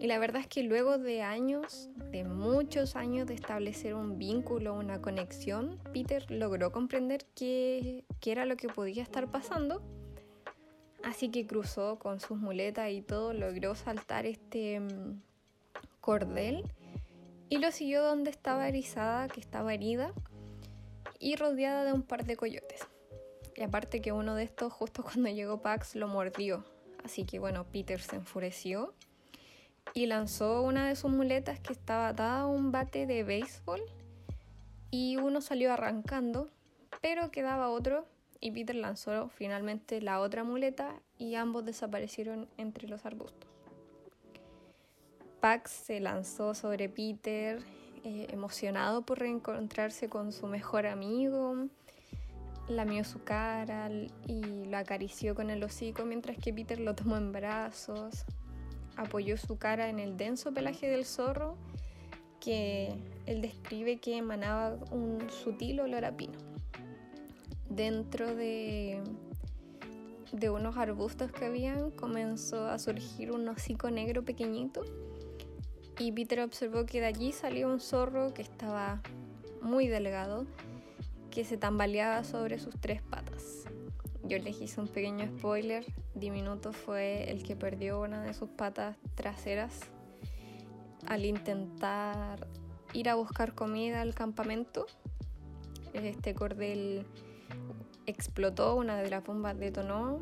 Y 0.00 0.06
la 0.06 0.18
verdad 0.18 0.40
es 0.40 0.46
que 0.46 0.62
luego 0.62 0.96
de 0.96 1.20
años, 1.20 1.90
de 2.10 2.24
muchos 2.24 2.96
años 2.96 3.26
de 3.26 3.34
establecer 3.34 3.94
un 3.94 4.16
vínculo, 4.16 4.72
una 4.72 5.02
conexión, 5.02 5.78
Peter 5.92 6.28
logró 6.30 6.72
comprender 6.72 7.26
qué, 7.34 8.06
era 8.24 8.46
lo 8.46 8.56
que 8.56 8.68
podía 8.68 9.02
estar 9.02 9.30
pasando. 9.30 9.82
Así 11.04 11.28
que 11.28 11.46
cruzó 11.46 11.98
con 11.98 12.18
sus 12.18 12.38
muletas 12.38 12.90
y 12.90 13.02
todo, 13.02 13.34
logró 13.34 13.74
saltar 13.74 14.24
este 14.24 14.80
mm, 14.80 15.20
cordel 16.00 16.64
y 17.50 17.58
lo 17.58 17.70
siguió 17.70 18.02
donde 18.02 18.30
estaba 18.30 18.68
erizada, 18.68 19.28
que 19.28 19.40
estaba 19.40 19.74
herida 19.74 20.14
y 21.18 21.36
rodeada 21.36 21.84
de 21.84 21.92
un 21.92 22.04
par 22.04 22.24
de 22.24 22.36
coyotes. 22.36 22.80
Y 23.54 23.62
aparte 23.62 24.00
que 24.00 24.12
uno 24.12 24.34
de 24.34 24.44
estos, 24.44 24.72
justo 24.72 25.02
cuando 25.02 25.28
llegó 25.28 25.60
Pax, 25.60 25.94
lo 25.94 26.08
mordió. 26.08 26.64
Así 27.04 27.24
que 27.24 27.38
bueno, 27.38 27.66
Peter 27.70 28.00
se 28.00 28.16
enfureció 28.16 28.94
y 29.94 30.06
lanzó 30.06 30.62
una 30.62 30.88
de 30.88 30.96
sus 30.96 31.10
muletas 31.10 31.60
que 31.60 31.72
estaba 31.72 32.08
atada 32.08 32.40
a 32.40 32.46
un 32.46 32.72
bate 32.72 33.06
de 33.06 33.24
béisbol 33.24 33.80
y 34.90 35.16
uno 35.16 35.40
salió 35.40 35.72
arrancando, 35.72 36.48
pero 37.00 37.30
quedaba 37.30 37.68
otro 37.68 38.06
y 38.40 38.50
Peter 38.52 38.76
lanzó 38.76 39.28
finalmente 39.28 40.00
la 40.00 40.20
otra 40.20 40.44
muleta 40.44 40.94
y 41.18 41.34
ambos 41.34 41.64
desaparecieron 41.64 42.48
entre 42.56 42.88
los 42.88 43.04
arbustos. 43.04 43.48
Pax 45.40 45.70
se 45.70 46.00
lanzó 46.00 46.54
sobre 46.54 46.88
Peter, 46.88 47.62
eh, 48.04 48.26
emocionado 48.30 49.02
por 49.02 49.18
reencontrarse 49.18 50.08
con 50.08 50.32
su 50.32 50.46
mejor 50.46 50.86
amigo, 50.86 51.66
lamió 52.68 53.04
su 53.04 53.22
cara 53.24 53.90
y 54.26 54.64
lo 54.66 54.76
acarició 54.76 55.34
con 55.34 55.50
el 55.50 55.62
hocico 55.62 56.04
mientras 56.04 56.36
que 56.38 56.52
Peter 56.52 56.78
lo 56.78 56.94
tomó 56.94 57.16
en 57.16 57.32
brazos, 57.32 58.24
apoyó 58.96 59.36
su 59.36 59.58
cara 59.58 59.88
en 59.88 59.98
el 59.98 60.16
denso 60.16 60.52
pelaje 60.52 60.88
del 60.88 61.04
zorro 61.04 61.56
que 62.40 62.94
él 63.26 63.42
describe 63.42 63.98
que 63.98 64.16
emanaba 64.16 64.78
un 64.90 65.28
sutil 65.30 65.80
olor 65.80 66.04
a 66.04 66.16
pino. 66.16 66.38
Dentro 67.68 68.34
de, 68.34 69.00
de 70.32 70.50
unos 70.50 70.76
arbustos 70.76 71.30
que 71.30 71.44
habían 71.44 71.90
comenzó 71.90 72.66
a 72.66 72.78
surgir 72.78 73.30
un 73.30 73.48
hocico 73.48 73.90
negro 73.90 74.24
pequeñito 74.24 74.84
y 75.98 76.12
Peter 76.12 76.40
observó 76.40 76.86
que 76.86 77.00
de 77.00 77.06
allí 77.06 77.32
salía 77.32 77.66
un 77.66 77.78
zorro 77.78 78.32
que 78.32 78.42
estaba 78.42 79.02
muy 79.60 79.86
delgado 79.86 80.46
que 81.30 81.44
se 81.44 81.56
tambaleaba 81.56 82.24
sobre 82.24 82.58
sus 82.58 82.74
tres 82.80 83.02
patas. 83.02 83.66
Yo 84.30 84.38
les 84.38 84.60
hice 84.60 84.80
un 84.80 84.86
pequeño 84.86 85.26
spoiler. 85.26 85.84
Diminuto 86.14 86.72
fue 86.72 87.28
el 87.32 87.42
que 87.42 87.56
perdió 87.56 88.00
una 88.00 88.22
de 88.22 88.32
sus 88.32 88.48
patas 88.48 88.96
traseras 89.16 89.80
al 91.08 91.24
intentar 91.24 92.46
ir 92.92 93.08
a 93.08 93.16
buscar 93.16 93.56
comida 93.56 94.00
al 94.00 94.14
campamento. 94.14 94.86
Este 95.94 96.32
cordel 96.32 97.04
explotó, 98.06 98.76
una 98.76 99.02
de 99.02 99.10
las 99.10 99.24
bombas 99.24 99.58
detonó 99.58 100.20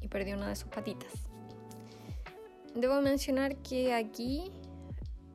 y 0.00 0.08
perdió 0.08 0.34
una 0.34 0.48
de 0.48 0.56
sus 0.56 0.68
patitas. 0.68 1.12
Debo 2.74 3.00
mencionar 3.02 3.54
que 3.58 3.94
aquí 3.94 4.50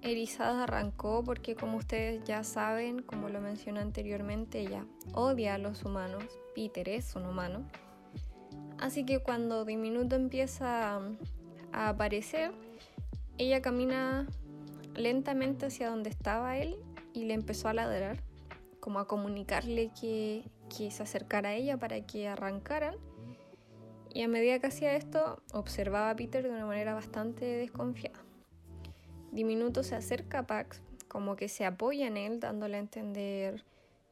Erizada 0.06 0.66
arrancó 0.66 1.24
porque 1.24 1.56
como 1.56 1.78
ustedes 1.78 2.24
ya 2.26 2.44
saben, 2.44 3.02
como 3.02 3.28
lo 3.30 3.42
mencioné 3.42 3.80
anteriormente, 3.80 4.60
ella 4.60 4.86
odia 5.14 5.56
a 5.56 5.58
los 5.58 5.84
humanos. 5.84 6.24
Peter 6.54 6.88
es 6.90 7.16
un 7.16 7.26
humano. 7.26 7.68
Así 8.78 9.04
que 9.04 9.18
cuando 9.18 9.66
Diminuto 9.66 10.16
empieza 10.16 11.02
a 11.72 11.90
aparecer, 11.90 12.52
ella 13.40 13.64
camina 13.64 14.28
lentamente 14.94 15.66
hacia 15.66 15.90
donde 15.90 16.12
estaba 16.12 16.56
él 16.58 16.76
y 17.14 17.26
le 17.26 17.34
empezó 17.34 17.68
a 17.70 17.74
ladrar, 17.74 18.22
como 18.80 19.00
a 19.00 19.08
comunicarle 19.08 19.92
que, 20.00 20.44
que 20.70 20.92
se 20.92 21.02
acercara 21.02 21.50
a 21.50 21.54
ella 21.56 21.78
para 21.78 22.06
que 22.06 22.28
arrancaran. 22.28 22.96
Y 24.14 24.22
a 24.22 24.28
medida 24.28 24.60
que 24.60 24.68
hacía 24.68 24.96
esto, 24.96 25.42
observaba 25.52 26.12
a 26.12 26.16
Peter 26.16 26.44
de 26.44 26.52
una 26.52 26.68
manera 26.68 26.94
bastante 26.94 27.44
desconfiada. 27.46 28.25
Diminuto 29.36 29.84
se 29.84 29.96
acerca 29.96 30.40
a 30.40 30.48
Pax, 30.48 30.82
como 31.10 31.36
que 31.36 31.50
se 31.50 31.66
apoya 31.66 32.08
en 32.08 32.16
él, 32.16 32.40
dándole 32.40 32.78
a 32.78 32.80
entender 32.80 33.66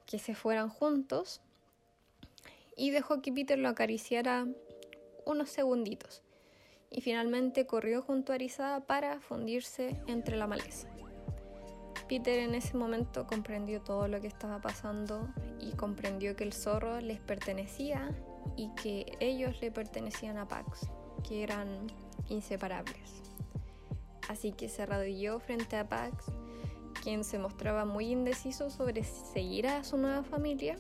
que 0.06 0.20
se 0.20 0.36
fueran 0.36 0.68
juntos, 0.68 1.40
y 2.76 2.92
dejó 2.92 3.22
que 3.22 3.32
Peter 3.32 3.58
lo 3.58 3.70
acariciara 3.70 4.46
unos 5.26 5.50
segunditos, 5.50 6.24
y 6.90 7.00
finalmente 7.00 7.66
corrió 7.66 8.02
junto 8.02 8.34
a 8.34 8.36
Arizada 8.36 8.82
para 8.82 9.22
fundirse 9.22 9.98
entre 10.08 10.36
la 10.36 10.46
maleza. 10.46 10.90
Peter 12.10 12.40
en 12.40 12.54
ese 12.54 12.76
momento 12.76 13.26
comprendió 13.26 13.82
todo 13.82 14.10
lo 14.10 14.20
que 14.20 14.28
estaba 14.28 14.60
pasando 14.60 15.34
y 15.58 15.72
comprendió 15.72 16.36
que 16.36 16.44
el 16.44 16.52
zorro 16.52 17.00
les 17.00 17.22
pertenecía 17.22 18.14
y 18.58 18.76
que 18.76 19.06
ellos 19.22 19.62
le 19.62 19.72
pertenecían 19.72 20.38
a 20.38 20.50
Pax, 20.50 20.90
que 21.26 21.44
eran 21.44 21.88
inseparables 22.28 23.24
así 24.30 24.52
que 24.52 24.70
se 24.70 24.84
arrodilló 24.84 25.40
frente 25.40 25.76
a 25.78 25.88
Pax, 25.88 26.26
quien 27.02 27.24
se 27.24 27.40
mostraba 27.40 27.86
muy 27.86 28.12
indeciso 28.12 28.70
sobre 28.70 29.04
seguir 29.04 29.68
a 29.68 29.84
su 29.84 29.98
nueva 29.98 30.24
familia, 30.24 30.78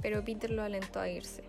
pero 0.00 0.24
Peter 0.24 0.50
lo 0.50 0.62
alentó 0.62 1.00
a 1.00 1.08
irse. 1.08 1.44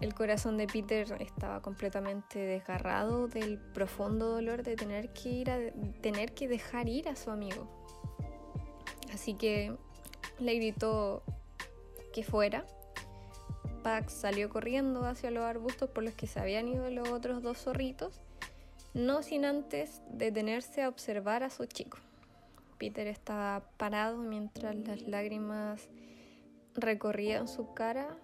El 0.00 0.14
corazón 0.14 0.56
de 0.56 0.68
Peter 0.68 1.16
estaba 1.20 1.60
completamente 1.60 2.38
desgarrado 2.38 3.26
del 3.26 3.58
profundo 3.58 4.28
dolor 4.28 4.62
de 4.62 4.76
tener 4.76 5.12
que 5.12 5.28
ir 5.28 5.50
a, 5.50 5.58
tener 6.00 6.34
que 6.34 6.46
dejar 6.46 6.88
ir 6.88 7.08
a 7.08 7.16
su 7.16 7.30
amigo. 7.30 7.68
Así 9.12 9.34
que 9.34 9.76
le 10.38 10.54
gritó 10.54 11.24
que 12.12 12.22
fuera. 12.22 12.64
Pax 13.82 14.12
salió 14.12 14.48
corriendo 14.50 15.04
hacia 15.04 15.30
los 15.30 15.44
arbustos 15.44 15.90
por 15.90 16.04
los 16.04 16.14
que 16.14 16.26
se 16.26 16.38
habían 16.38 16.68
ido 16.68 16.88
los 16.90 17.08
otros 17.08 17.42
dos 17.42 17.58
zorritos 17.58 18.20
no 18.94 19.22
sin 19.22 19.44
antes 19.44 20.02
detenerse 20.10 20.82
a 20.82 20.88
observar 20.88 21.42
a 21.42 21.50
su 21.50 21.66
chico. 21.66 21.98
Peter 22.78 23.06
estaba 23.06 23.62
parado 23.76 24.18
mientras 24.18 24.74
las 24.76 25.02
lágrimas 25.02 25.88
recorrían 26.74 27.48
su 27.48 27.74
cara. 27.74 28.16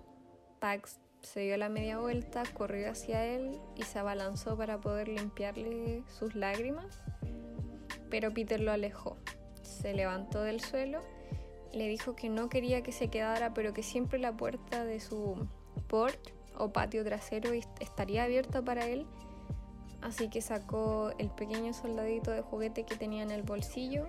Pax 0.60 1.00
se 1.22 1.40
dio 1.40 1.56
la 1.56 1.68
media 1.68 1.98
vuelta, 1.98 2.42
corrió 2.54 2.90
hacia 2.90 3.24
él 3.24 3.58
y 3.76 3.82
se 3.82 3.98
abalanzó 3.98 4.56
para 4.56 4.80
poder 4.80 5.08
limpiarle 5.08 6.02
sus 6.06 6.34
lágrimas, 6.34 7.00
pero 8.10 8.32
Peter 8.32 8.60
lo 8.60 8.72
alejó. 8.72 9.16
Se 9.62 9.92
levantó 9.92 10.42
del 10.42 10.60
suelo, 10.60 11.00
le 11.72 11.88
dijo 11.88 12.14
que 12.14 12.28
no 12.28 12.48
quería 12.48 12.82
que 12.82 12.92
se 12.92 13.08
quedara, 13.08 13.54
pero 13.54 13.72
que 13.72 13.82
siempre 13.82 14.18
la 14.18 14.36
puerta 14.36 14.84
de 14.84 15.00
su 15.00 15.48
porch 15.88 16.32
o 16.56 16.72
patio 16.72 17.02
trasero 17.04 17.52
estaría 17.80 18.24
abierta 18.24 18.62
para 18.62 18.86
él 18.86 19.06
Así 20.04 20.28
que 20.28 20.42
sacó 20.42 21.12
el 21.16 21.30
pequeño 21.30 21.72
soldadito 21.72 22.30
de 22.30 22.42
juguete 22.42 22.84
que 22.84 22.94
tenía 22.94 23.22
en 23.22 23.30
el 23.30 23.42
bolsillo 23.42 24.06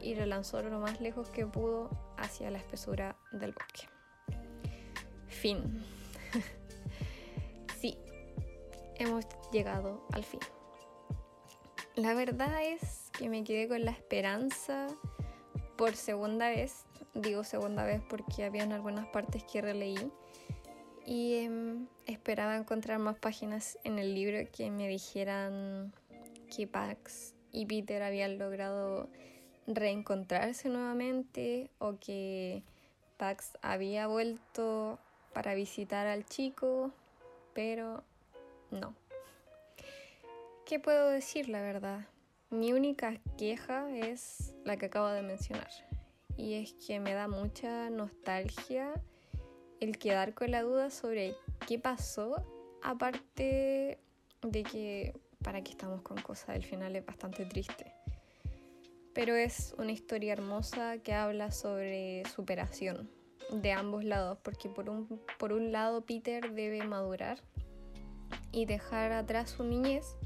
y 0.00 0.14
lo 0.14 0.24
lanzó 0.24 0.62
lo 0.62 0.80
más 0.80 1.02
lejos 1.02 1.28
que 1.28 1.46
pudo 1.46 1.90
hacia 2.16 2.50
la 2.50 2.56
espesura 2.56 3.14
del 3.32 3.52
bosque. 3.52 3.90
Fin. 5.26 5.84
sí, 7.78 7.98
hemos 8.94 9.26
llegado 9.52 10.06
al 10.14 10.24
fin. 10.24 10.40
La 11.94 12.14
verdad 12.14 12.64
es 12.64 13.10
que 13.12 13.28
me 13.28 13.44
quedé 13.44 13.68
con 13.68 13.84
la 13.84 13.90
esperanza 13.90 14.86
por 15.76 15.94
segunda 15.94 16.48
vez. 16.48 16.86
Digo 17.12 17.44
segunda 17.44 17.84
vez 17.84 18.00
porque 18.08 18.44
habían 18.44 18.72
algunas 18.72 19.06
partes 19.08 19.44
que 19.44 19.60
releí 19.60 20.10
y 21.08 21.36
em, 21.36 21.86
esperaba 22.04 22.54
encontrar 22.54 22.98
más 22.98 23.16
páginas 23.16 23.78
en 23.82 23.98
el 23.98 24.14
libro 24.14 24.46
que 24.52 24.70
me 24.70 24.86
dijeran 24.88 25.94
que 26.54 26.66
Pax 26.66 27.34
y 27.50 27.64
Peter 27.64 28.02
habían 28.02 28.38
logrado 28.38 29.08
reencontrarse 29.66 30.68
nuevamente 30.68 31.70
o 31.78 31.98
que 31.98 32.62
Pax 33.16 33.56
había 33.62 34.06
vuelto 34.06 34.98
para 35.32 35.54
visitar 35.54 36.06
al 36.06 36.26
chico, 36.26 36.92
pero 37.54 38.04
no. 38.70 38.94
¿Qué 40.66 40.78
puedo 40.78 41.08
decir 41.08 41.48
la 41.48 41.62
verdad? 41.62 42.06
Mi 42.50 42.74
única 42.74 43.18
queja 43.38 43.88
es 43.96 44.54
la 44.62 44.76
que 44.76 44.86
acabo 44.86 45.08
de 45.08 45.22
mencionar 45.22 45.70
y 46.36 46.52
es 46.52 46.74
que 46.74 47.00
me 47.00 47.14
da 47.14 47.28
mucha 47.28 47.88
nostalgia 47.88 48.92
el 49.80 49.98
quedar 49.98 50.34
con 50.34 50.50
la 50.50 50.62
duda 50.62 50.90
sobre 50.90 51.34
qué 51.66 51.78
pasó, 51.78 52.44
aparte 52.82 53.98
de 54.42 54.62
que 54.62 55.14
para 55.42 55.62
qué 55.62 55.72
estamos 55.72 56.02
con 56.02 56.20
cosas, 56.20 56.56
el 56.56 56.64
final 56.64 56.96
es 56.96 57.04
bastante 57.04 57.44
triste. 57.44 57.92
Pero 59.14 59.34
es 59.34 59.74
una 59.78 59.92
historia 59.92 60.32
hermosa 60.32 60.98
que 60.98 61.12
habla 61.12 61.50
sobre 61.50 62.22
superación 62.34 63.10
de 63.52 63.72
ambos 63.72 64.04
lados, 64.04 64.38
porque 64.42 64.68
por 64.68 64.90
un, 64.90 65.20
por 65.38 65.52
un 65.52 65.72
lado 65.72 66.02
Peter 66.02 66.52
debe 66.52 66.84
madurar 66.84 67.38
y 68.52 68.66
dejar 68.66 69.12
atrás 69.12 69.50
su 69.50 69.64
niñez, 69.64 70.16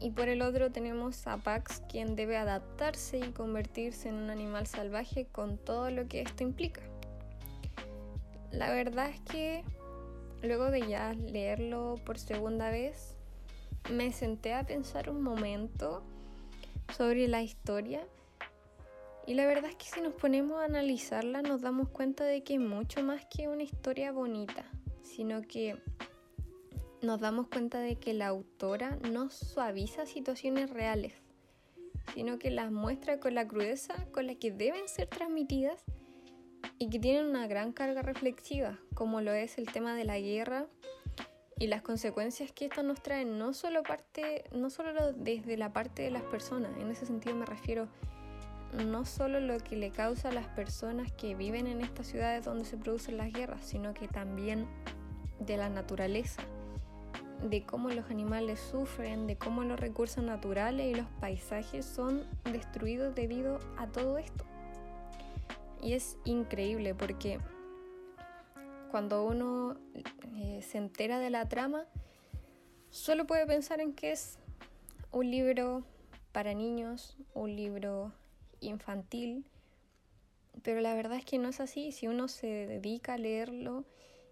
y 0.00 0.10
por 0.12 0.28
el 0.28 0.40
otro 0.40 0.72
tenemos 0.72 1.26
a 1.26 1.36
Pax, 1.36 1.82
quien 1.88 2.16
debe 2.16 2.38
adaptarse 2.38 3.18
y 3.18 3.32
convertirse 3.32 4.08
en 4.08 4.14
un 4.14 4.30
animal 4.30 4.66
salvaje 4.66 5.26
con 5.26 5.58
todo 5.58 5.90
lo 5.90 6.08
que 6.08 6.22
esto 6.22 6.42
implica. 6.42 6.80
La 8.52 8.70
verdad 8.70 9.08
es 9.10 9.20
que 9.20 9.64
luego 10.42 10.70
de 10.70 10.86
ya 10.86 11.12
leerlo 11.12 11.96
por 12.04 12.18
segunda 12.18 12.70
vez, 12.70 13.16
me 13.90 14.12
senté 14.12 14.54
a 14.54 14.64
pensar 14.64 15.08
un 15.08 15.22
momento 15.22 16.02
sobre 16.96 17.28
la 17.28 17.42
historia. 17.42 18.06
Y 19.26 19.34
la 19.34 19.46
verdad 19.46 19.70
es 19.70 19.76
que 19.76 19.86
si 19.86 20.00
nos 20.00 20.14
ponemos 20.14 20.60
a 20.60 20.64
analizarla 20.64 21.42
nos 21.42 21.60
damos 21.60 21.88
cuenta 21.88 22.24
de 22.24 22.42
que 22.42 22.54
es 22.54 22.60
mucho 22.60 23.02
más 23.02 23.24
que 23.26 23.48
una 23.48 23.62
historia 23.62 24.12
bonita, 24.12 24.64
sino 25.02 25.42
que 25.42 25.76
nos 27.02 27.20
damos 27.20 27.48
cuenta 27.48 27.78
de 27.78 27.96
que 27.96 28.12
la 28.12 28.26
autora 28.26 28.98
no 29.10 29.30
suaviza 29.30 30.06
situaciones 30.06 30.70
reales, 30.70 31.14
sino 32.14 32.38
que 32.38 32.50
las 32.50 32.72
muestra 32.72 33.20
con 33.20 33.34
la 33.34 33.46
crudeza 33.46 33.94
con 34.12 34.26
la 34.26 34.34
que 34.34 34.50
deben 34.50 34.88
ser 34.88 35.06
transmitidas 35.08 35.84
y 36.78 36.88
que 36.90 36.98
tienen 36.98 37.26
una 37.26 37.46
gran 37.46 37.72
carga 37.72 38.02
reflexiva, 38.02 38.78
como 38.94 39.20
lo 39.20 39.32
es 39.32 39.58
el 39.58 39.66
tema 39.66 39.94
de 39.94 40.04
la 40.04 40.18
guerra 40.18 40.66
y 41.58 41.66
las 41.66 41.82
consecuencias 41.82 42.52
que 42.52 42.66
esto 42.66 42.82
nos 42.82 43.02
traen, 43.02 43.38
no 43.38 43.52
solo, 43.52 43.82
parte, 43.82 44.44
no 44.52 44.70
solo 44.70 45.12
desde 45.12 45.56
la 45.56 45.72
parte 45.72 46.02
de 46.02 46.10
las 46.10 46.22
personas, 46.22 46.70
en 46.78 46.90
ese 46.90 47.06
sentido 47.06 47.36
me 47.36 47.46
refiero 47.46 47.88
no 48.72 49.04
solo 49.04 49.40
lo 49.40 49.58
que 49.58 49.76
le 49.76 49.90
causa 49.90 50.28
a 50.28 50.32
las 50.32 50.46
personas 50.46 51.10
que 51.12 51.34
viven 51.34 51.66
en 51.66 51.80
estas 51.80 52.06
ciudades 52.06 52.44
donde 52.44 52.64
se 52.64 52.76
producen 52.76 53.16
las 53.16 53.32
guerras, 53.32 53.64
sino 53.64 53.94
que 53.94 54.08
también 54.08 54.66
de 55.40 55.56
la 55.56 55.68
naturaleza, 55.68 56.42
de 57.42 57.64
cómo 57.64 57.88
los 57.90 58.10
animales 58.10 58.60
sufren, 58.60 59.26
de 59.26 59.36
cómo 59.36 59.64
los 59.64 59.80
recursos 59.80 60.22
naturales 60.22 60.86
y 60.86 60.94
los 60.94 61.06
paisajes 61.20 61.84
son 61.84 62.26
destruidos 62.44 63.14
debido 63.14 63.58
a 63.76 63.86
todo 63.86 64.18
esto. 64.18 64.44
Y 65.82 65.94
es 65.94 66.18
increíble 66.24 66.94
porque 66.94 67.40
cuando 68.90 69.24
uno 69.24 69.76
eh, 70.36 70.60
se 70.62 70.78
entera 70.78 71.18
de 71.18 71.30
la 71.30 71.48
trama, 71.48 71.86
solo 72.90 73.26
puede 73.26 73.46
pensar 73.46 73.80
en 73.80 73.94
que 73.94 74.12
es 74.12 74.38
un 75.12 75.30
libro 75.30 75.84
para 76.32 76.54
niños, 76.54 77.16
un 77.34 77.56
libro 77.56 78.12
infantil, 78.60 79.44
pero 80.62 80.80
la 80.80 80.94
verdad 80.94 81.18
es 81.18 81.24
que 81.24 81.38
no 81.38 81.48
es 81.48 81.60
así. 81.60 81.92
Si 81.92 82.08
uno 82.08 82.28
se 82.28 82.46
dedica 82.46 83.14
a 83.14 83.18
leerlo 83.18 83.84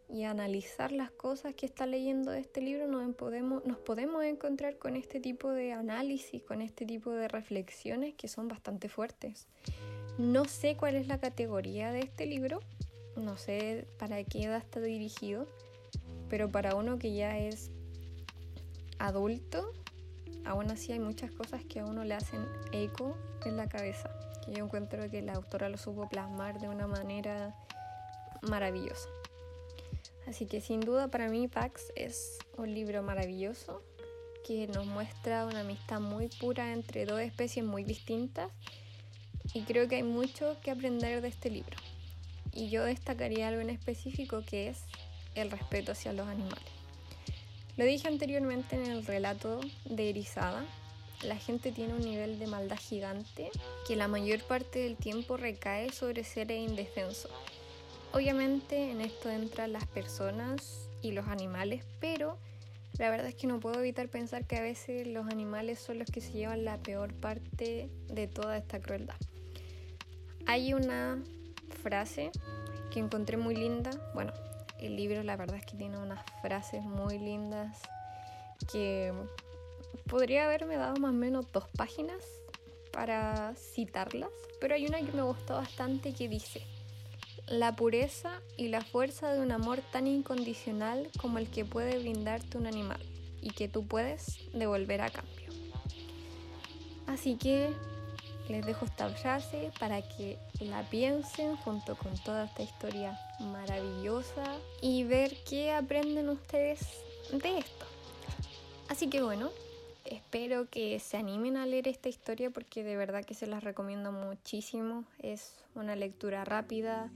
y 0.09 0.25
analizar 0.25 0.90
las 0.92 1.11
cosas 1.11 1.55
que 1.55 1.66
está 1.66 1.87
leyendo 1.87 2.33
este 2.33 2.62
libro, 2.62 2.87
nos 2.87 3.14
podemos, 3.14 3.64
nos 3.66 3.79
podemos 3.79 4.25
encontrar 4.25 4.79
con 4.79 4.97
este 4.97 5.21
tipo 5.21 5.51
de 5.51 5.73
análisis, 5.73 6.42
con 6.42 6.62
este 6.62 6.87
tipo 6.87 7.11
de 7.11 7.29
reflexiones 7.29 8.14
que 8.14 8.29
son 8.29 8.49
bastante 8.49 8.88
fuertes. 8.88 9.47
No 10.16 10.47
sé 10.47 10.77
cuál 10.77 10.97
es 10.97 11.09
la 11.09 11.18
categoría 11.18 11.92
de 11.92 12.01
este 12.01 12.27
libro, 12.27 12.61
no 13.16 13.37
sé 13.37 13.87
para 13.99 14.25
qué 14.25 14.44
edad 14.44 14.59
está 14.59 14.81
dirigido, 14.81 15.47
pero 16.31 16.51
para 16.51 16.75
uno 16.75 16.99
que 16.99 17.14
ya 17.14 17.38
es 17.38 17.71
adulto, 18.99 19.73
aún 20.44 20.71
así 20.71 20.92
hay 20.92 21.01
muchas 21.01 21.31
cosas 21.33 21.64
que 21.64 21.81
a 21.81 21.85
uno 21.85 22.05
le 22.05 22.14
hacen 22.14 22.47
eco 22.73 23.14
en 23.44 23.57
la 23.57 23.68
cabeza, 23.68 24.11
que 24.44 24.53
yo 24.53 24.64
encuentro 24.64 25.11
que 25.11 25.21
la 25.21 25.35
autora 25.35 25.68
lo 25.68 25.77
supo 25.77 26.09
plasmar 26.09 26.61
de 26.61 26.68
una 26.68 26.87
manera 26.87 27.55
maravillosa. 28.42 29.09
Así 30.28 30.44
que 30.44 30.60
sin 30.60 30.80
duda 30.80 31.08
para 31.08 31.28
mí 31.28 31.48
Pax 31.48 31.90
es 31.96 32.38
un 32.58 32.74
libro 32.74 33.02
maravilloso 33.02 33.82
que 34.46 34.66
nos 34.66 34.84
muestra 34.84 35.46
una 35.46 35.60
amistad 35.60 36.00
muy 36.00 36.28
pura 36.28 36.74
entre 36.74 37.06
dos 37.06 37.20
especies 37.20 37.64
muy 37.64 37.82
distintas 37.82 38.50
y 39.54 39.62
creo 39.62 39.88
que 39.88 39.96
hay 39.96 40.02
mucho 40.02 40.58
que 40.60 40.70
aprender 40.70 41.22
de 41.22 41.28
este 41.28 41.48
libro 41.48 41.76
y 42.52 42.68
yo 42.68 42.84
destacaría 42.84 43.48
algo 43.48 43.62
en 43.62 43.70
específico 43.70 44.42
que 44.46 44.68
es 44.68 44.82
el 45.34 45.50
respeto 45.50 45.92
hacia 45.92 46.12
los 46.12 46.28
animales. 46.28 46.72
Lo 47.78 47.86
dije 47.86 48.06
anteriormente 48.06 48.76
en 48.76 48.90
el 48.90 49.06
relato 49.06 49.60
de 49.86 50.10
Erizada, 50.10 50.66
la 51.22 51.36
gente 51.36 51.72
tiene 51.72 51.94
un 51.94 52.04
nivel 52.04 52.38
de 52.38 52.46
maldad 52.46 52.78
gigante 52.78 53.50
que 53.86 53.96
la 53.96 54.08
mayor 54.08 54.42
parte 54.42 54.80
del 54.80 54.96
tiempo 54.96 55.38
recae 55.38 55.90
sobre 55.90 56.22
seres 56.22 56.68
indefensos. 56.68 57.30
Obviamente 58.18 58.90
en 58.90 59.00
esto 59.00 59.31
entran 59.31 59.72
las 59.72 59.87
personas 59.87 60.88
y 61.02 61.12
los 61.12 61.28
animales, 61.28 61.85
pero 62.00 62.37
la 62.98 63.11
verdad 63.11 63.28
es 63.28 63.37
que 63.37 63.46
no 63.46 63.61
puedo 63.61 63.78
evitar 63.78 64.09
pensar 64.09 64.44
que 64.44 64.57
a 64.57 64.61
veces 64.61 65.07
los 65.07 65.28
animales 65.28 65.78
son 65.78 66.00
los 66.00 66.11
que 66.11 66.20
se 66.20 66.33
llevan 66.33 66.64
la 66.64 66.78
peor 66.78 67.14
parte 67.14 67.88
de 68.09 68.26
toda 68.26 68.57
esta 68.57 68.81
crueldad. 68.81 69.14
Hay 70.46 70.74
una 70.74 71.22
frase 71.81 72.33
que 72.90 72.98
encontré 72.98 73.37
muy 73.37 73.54
linda. 73.54 73.90
Bueno, 74.14 74.33
el 74.81 74.96
libro 74.96 75.22
la 75.22 75.37
verdad 75.37 75.59
es 75.59 75.64
que 75.64 75.76
tiene 75.76 75.96
unas 75.98 76.18
frases 76.42 76.83
muy 76.83 77.20
lindas 77.20 77.81
que 78.72 79.12
podría 80.09 80.46
haberme 80.46 80.76
dado 80.76 80.96
más 80.96 81.12
o 81.12 81.16
menos 81.16 81.46
dos 81.52 81.68
páginas 81.76 82.24
para 82.90 83.54
citarlas, 83.54 84.33
pero 84.61 84.74
hay 84.74 84.88
una 84.88 84.98
que 84.98 85.12
me 85.12 85.22
gustó 85.22 85.54
bastante 85.54 86.12
que 86.14 86.28
dice, 86.28 86.66
la 87.50 87.74
pureza 87.74 88.40
y 88.56 88.68
la 88.68 88.82
fuerza 88.82 89.32
de 89.32 89.40
un 89.40 89.52
amor 89.52 89.80
tan 89.92 90.06
incondicional 90.06 91.08
como 91.20 91.38
el 91.38 91.48
que 91.50 91.64
puede 91.64 91.98
brindarte 91.98 92.58
un 92.58 92.66
animal 92.66 93.00
y 93.40 93.50
que 93.50 93.68
tú 93.68 93.87
puedes 93.87 94.38
devolver 94.52 95.00
a 95.00 95.11
cambio. 95.11 95.48
Así 97.06 97.37
que 97.37 97.70
les 98.48 98.64
dejo 98.64 98.84
esta 98.84 99.08
frase 99.11 99.70
para 99.78 100.02
que 100.02 100.38
la 100.61 100.82
piensen 100.88 101.56
junto 101.56 101.96
con 101.96 102.16
toda 102.22 102.44
esta 102.44 102.62
historia 102.62 103.18
maravillosa 103.40 104.56
y 104.80 105.04
ver 105.04 105.37
qué 105.48 105.72
aprenden 105.72 106.28
ustedes 106.28 106.80
de 107.32 107.58
esto. 107.58 107.87
Así 108.88 109.08
que 109.08 109.22
bueno, 109.22 109.50
espero 110.04 110.68
que 110.70 110.98
se 110.98 111.16
animen 111.16 111.56
a 111.56 111.66
leer 111.66 111.88
esta 111.88 112.08
historia 112.08 112.50
porque 112.50 112.82
de 112.82 112.96
verdad 112.96 113.24
que 113.24 113.34
se 113.34 113.46
las 113.46 113.62
recomiendo 113.62 114.12
muchísimo. 114.12 115.04
Es 115.18 115.54
una 115.74 115.94
lectura 115.94 116.44
rápida 116.44 117.11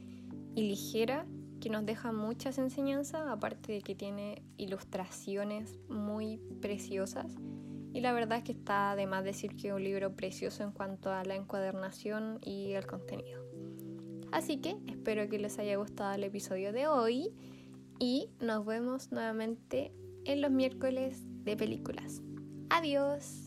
y 0.55 0.69
ligera 0.69 1.27
que 1.61 1.71
nos 1.71 1.87
deja 1.87 2.13
muchas 2.13 2.59
enseñanzas, 2.59 3.29
aparte 3.29 3.73
de 3.73 3.83
que 3.83 3.95
tiene 3.95 4.43
ilustraciones 4.57 5.79
muy 5.89 6.39
preciosas 6.61 7.37
y 7.93 8.01
la 8.01 8.13
verdad 8.13 8.39
es 8.39 8.45
que 8.45 8.53
está 8.53 8.97
de 8.97 9.07
más 9.07 9.23
decir 9.23 9.55
que 9.57 9.69
es 9.69 9.75
un 9.75 9.85
libro 9.85 10.17
precioso 10.17 10.63
en 10.63 10.73
cuanto 10.73 11.11
a 11.13 11.25
la 11.25 11.35
encuadernación 11.35 12.39
y 12.43 12.73
el 12.73 12.87
contenido. 12.87 13.45
Así 14.33 14.59
que 14.59 14.77
espero 14.89 15.29
que 15.29 15.39
les 15.39 15.59
haya 15.59 15.77
gustado 15.77 16.15
el 16.15 16.25
episodio 16.25 16.73
de 16.73 16.87
hoy 16.87 17.35
y 17.99 18.31
nos 18.41 18.65
vemos 18.65 19.13
nuevamente 19.13 19.93
en 20.25 20.41
los 20.41 20.51
miércoles 20.51 21.23
de 21.45 21.57
películas. 21.57 22.23
Adiós. 22.71 23.42